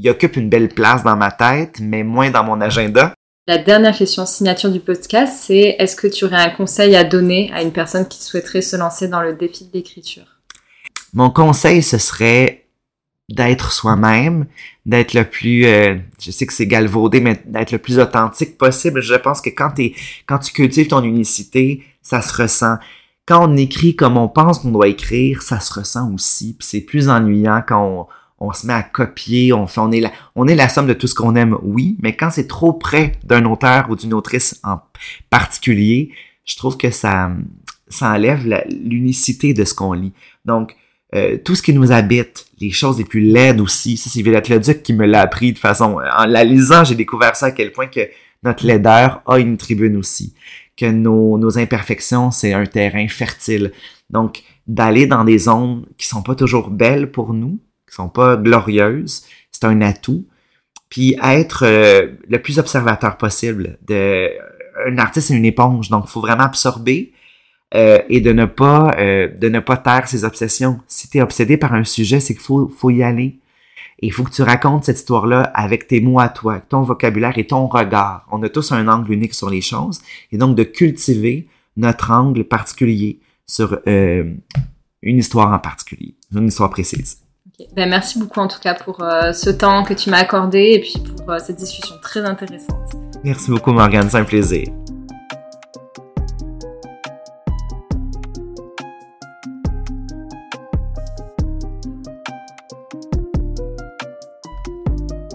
occupe 0.09 0.37
une 0.37 0.49
belle 0.49 0.69
place 0.69 1.03
dans 1.03 1.15
ma 1.15 1.31
tête, 1.31 1.79
mais 1.79 2.03
moins 2.03 2.31
dans 2.31 2.43
mon 2.43 2.59
agenda. 2.61 3.13
La 3.47 3.57
dernière 3.57 3.95
question 3.95 4.25
signature 4.25 4.71
du 4.71 4.79
podcast, 4.79 5.33
c'est 5.45 5.75
est-ce 5.79 5.95
que 5.95 6.07
tu 6.07 6.25
aurais 6.25 6.43
un 6.43 6.49
conseil 6.49 6.95
à 6.95 7.03
donner 7.03 7.49
à 7.53 7.61
une 7.61 7.71
personne 7.71 8.07
qui 8.07 8.21
souhaiterait 8.21 8.61
se 8.61 8.75
lancer 8.75 9.07
dans 9.07 9.21
le 9.21 9.35
défi 9.35 9.65
de 9.65 9.71
l'écriture? 9.73 10.25
Mon 11.13 11.29
conseil, 11.29 11.81
ce 11.81 11.97
serait 11.97 12.65
d'être 13.29 13.71
soi-même, 13.71 14.47
d'être 14.85 15.13
le 15.13 15.23
plus, 15.23 15.65
euh, 15.65 15.95
je 16.19 16.31
sais 16.31 16.45
que 16.45 16.53
c'est 16.53 16.67
galvaudé, 16.67 17.21
mais 17.21 17.41
d'être 17.45 17.71
le 17.71 17.77
plus 17.77 17.99
authentique 17.99 18.57
possible. 18.57 19.01
Je 19.01 19.15
pense 19.15 19.41
que 19.41 19.49
quand, 19.49 19.79
es, 19.79 19.93
quand 20.27 20.39
tu 20.39 20.51
cultives 20.51 20.87
ton 20.87 21.03
unicité, 21.03 21.83
ça 22.01 22.21
se 22.21 22.41
ressent. 22.41 22.77
Quand 23.25 23.49
on 23.49 23.57
écrit 23.57 23.95
comme 23.95 24.17
on 24.17 24.29
pense 24.29 24.59
qu'on 24.59 24.71
doit 24.71 24.87
écrire, 24.87 25.41
ça 25.41 25.59
se 25.59 25.73
ressent 25.73 26.13
aussi. 26.13 26.55
Puis 26.57 26.67
c'est 26.67 26.81
plus 26.81 27.09
ennuyant 27.09 27.61
quand 27.65 27.85
on, 27.85 28.07
on 28.39 28.53
se 28.53 28.67
met 28.67 28.73
à 28.73 28.83
copier, 28.83 29.53
on 29.53 29.67
fait, 29.67 29.81
on 29.81 29.91
est 29.91 29.99
la, 29.99 30.11
on 30.35 30.47
est 30.47 30.55
la 30.55 30.69
somme 30.69 30.87
de 30.87 30.93
tout 30.93 31.07
ce 31.07 31.15
qu'on 31.15 31.35
aime, 31.35 31.57
oui, 31.63 31.97
mais 32.01 32.15
quand 32.15 32.29
c'est 32.29 32.47
trop 32.47 32.73
près 32.73 33.13
d'un 33.23 33.45
auteur 33.45 33.89
ou 33.89 33.95
d'une 33.95 34.13
autrice 34.13 34.59
en 34.63 34.79
particulier, 35.29 36.11
je 36.45 36.55
trouve 36.55 36.77
que 36.77 36.91
ça, 36.91 37.31
ça 37.87 38.11
enlève 38.11 38.45
l'unicité 38.69 39.53
de 39.53 39.63
ce 39.63 39.73
qu'on 39.73 39.93
lit. 39.93 40.13
Donc, 40.45 40.75
euh, 41.15 41.37
tout 41.43 41.55
ce 41.55 41.61
qui 41.61 41.73
nous 41.73 41.91
habite, 41.91 42.45
les 42.59 42.71
choses 42.71 42.97
les 42.97 43.05
plus 43.05 43.21
laides 43.21 43.61
aussi, 43.61 43.97
ça 43.97 44.09
c'est 44.09 44.21
Villette 44.21 44.49
Leduc 44.49 44.83
qui 44.83 44.93
me 44.93 45.05
l'a 45.05 45.21
appris 45.21 45.53
de 45.53 45.57
façon, 45.57 45.97
en 46.17 46.25
la 46.25 46.43
lisant, 46.43 46.83
j'ai 46.83 46.95
découvert 46.95 47.35
ça 47.35 47.47
à 47.47 47.51
quel 47.51 47.71
point 47.71 47.87
que 47.87 48.01
notre 48.43 48.65
laideur 48.65 49.21
a 49.25 49.39
une 49.39 49.57
tribune 49.57 49.97
aussi, 49.97 50.33
que 50.75 50.85
nos, 50.85 51.37
nos 51.37 51.57
imperfections, 51.57 52.29
c'est 52.29 52.53
un 52.53 52.65
terrain 52.65 53.07
fertile. 53.07 53.71
Donc, 54.09 54.43
d'aller 54.67 55.07
dans 55.07 55.23
des 55.23 55.37
zones 55.37 55.85
qui 55.97 56.05
sont 56.07 56.21
pas 56.21 56.35
toujours 56.35 56.69
belles 56.69 57.09
pour 57.09 57.33
nous, 57.33 57.59
qui 57.87 57.95
sont 57.95 58.09
pas 58.09 58.37
glorieuses, 58.37 59.23
c'est 59.51 59.65
un 59.65 59.81
atout. 59.81 60.25
Puis 60.89 61.17
être 61.21 61.65
euh, 61.65 62.13
le 62.29 62.41
plus 62.41 62.59
observateur 62.59 63.17
possible. 63.17 63.77
De, 63.87 64.29
un 64.85 64.97
artiste, 64.97 65.27
c'est 65.27 65.35
une 65.35 65.45
éponge, 65.45 65.89
donc 65.89 66.05
il 66.07 66.09
faut 66.09 66.21
vraiment 66.21 66.43
absorber 66.43 67.11
euh, 67.75 67.99
et 68.09 68.21
de 68.21 68.31
ne 68.31 68.45
pas 68.45 68.95
euh, 68.97 69.27
de 69.27 69.49
ne 69.49 69.59
pas 69.59 69.77
taire 69.77 70.07
ses 70.07 70.23
obsessions. 70.23 70.79
Si 70.87 71.09
tu 71.09 71.17
es 71.17 71.21
obsédé 71.21 71.57
par 71.57 71.73
un 71.73 71.83
sujet, 71.83 72.19
c'est 72.19 72.33
qu'il 72.33 72.43
faut, 72.43 72.69
faut 72.69 72.89
y 72.89 73.03
aller. 73.03 73.39
Et 73.99 74.07
il 74.07 74.13
faut 74.13 74.23
que 74.23 74.31
tu 74.31 74.43
racontes 74.43 74.85
cette 74.85 74.97
histoire-là 74.97 75.41
avec 75.55 75.87
tes 75.87 75.99
mots 76.01 76.19
à 76.19 76.29
toi, 76.29 76.59
ton 76.59 76.83
vocabulaire 76.83 77.37
et 77.37 77.47
ton 77.47 77.65
regard. 77.67 78.27
On 78.31 78.43
a 78.43 78.49
tous 78.49 78.71
un 78.71 78.87
angle 78.87 79.11
unique 79.11 79.33
sur 79.33 79.49
les 79.49 79.61
choses. 79.61 80.01
Et 80.31 80.37
donc 80.37 80.55
de 80.55 80.63
cultiver 80.63 81.47
notre 81.77 82.11
angle 82.11 82.43
particulier 82.43 83.19
sur 83.47 83.79
une 83.85 84.37
histoire 85.03 85.51
en 85.51 85.59
particulier, 85.59 86.15
une 86.31 86.47
histoire 86.47 86.69
précise. 86.69 87.26
Ben, 87.75 87.89
merci 87.89 88.19
beaucoup 88.19 88.39
en 88.39 88.47
tout 88.47 88.59
cas 88.59 88.75
pour 88.75 89.01
euh, 89.01 89.33
ce 89.33 89.49
temps 89.49 89.83
que 89.83 89.95
tu 89.95 90.11
m'as 90.11 90.19
accordé 90.19 90.73
et 90.73 90.79
puis 90.79 90.93
pour 90.99 91.31
euh, 91.31 91.39
cette 91.39 91.55
discussion 91.55 91.95
très 92.03 92.19
intéressante. 92.19 92.93
Merci 93.23 93.49
beaucoup 93.49 93.71
Morgane, 93.71 94.07
c'est 94.11 94.17
un 94.17 94.23
plaisir. 94.23 94.67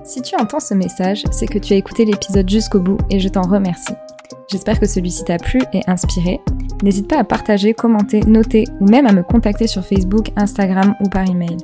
Si 0.05 0.23
tu 0.23 0.37
entends 0.37 0.61
ce 0.61 0.75
message, 0.75 1.25
c'est 1.33 1.49
que 1.49 1.59
tu 1.59 1.73
as 1.73 1.77
écouté 1.77 2.05
l'épisode 2.05 2.49
jusqu'au 2.49 2.79
bout 2.79 2.99
et 3.11 3.19
je 3.19 3.29
t'en 3.29 3.43
remercie. 3.43 3.95
J'espère 4.49 4.79
que 4.79 4.87
celui-ci 4.87 5.25
t'a 5.25 5.39
plu 5.39 5.61
et 5.73 5.81
inspiré. 5.89 6.41
N'hésite 6.85 7.09
pas 7.09 7.19
à 7.19 7.25
partager, 7.25 7.75
commenter, 7.75 8.21
noter 8.21 8.65
ou 8.81 8.87
même 8.87 9.07
à 9.07 9.13
me 9.13 9.25
contacter 9.25 9.67
sur 9.67 9.85
Facebook, 9.85 10.31
Instagram 10.37 10.95
ou 11.01 11.09
par 11.09 11.29
email. 11.29 11.57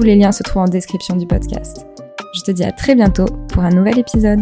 Tous 0.00 0.06
les 0.06 0.16
liens 0.16 0.32
se 0.32 0.42
trouvent 0.42 0.62
en 0.62 0.64
description 0.64 1.14
du 1.14 1.26
podcast. 1.26 1.84
Je 2.34 2.40
te 2.40 2.50
dis 2.52 2.64
à 2.64 2.72
très 2.72 2.94
bientôt 2.94 3.26
pour 3.52 3.62
un 3.62 3.68
nouvel 3.68 3.98
épisode. 3.98 4.40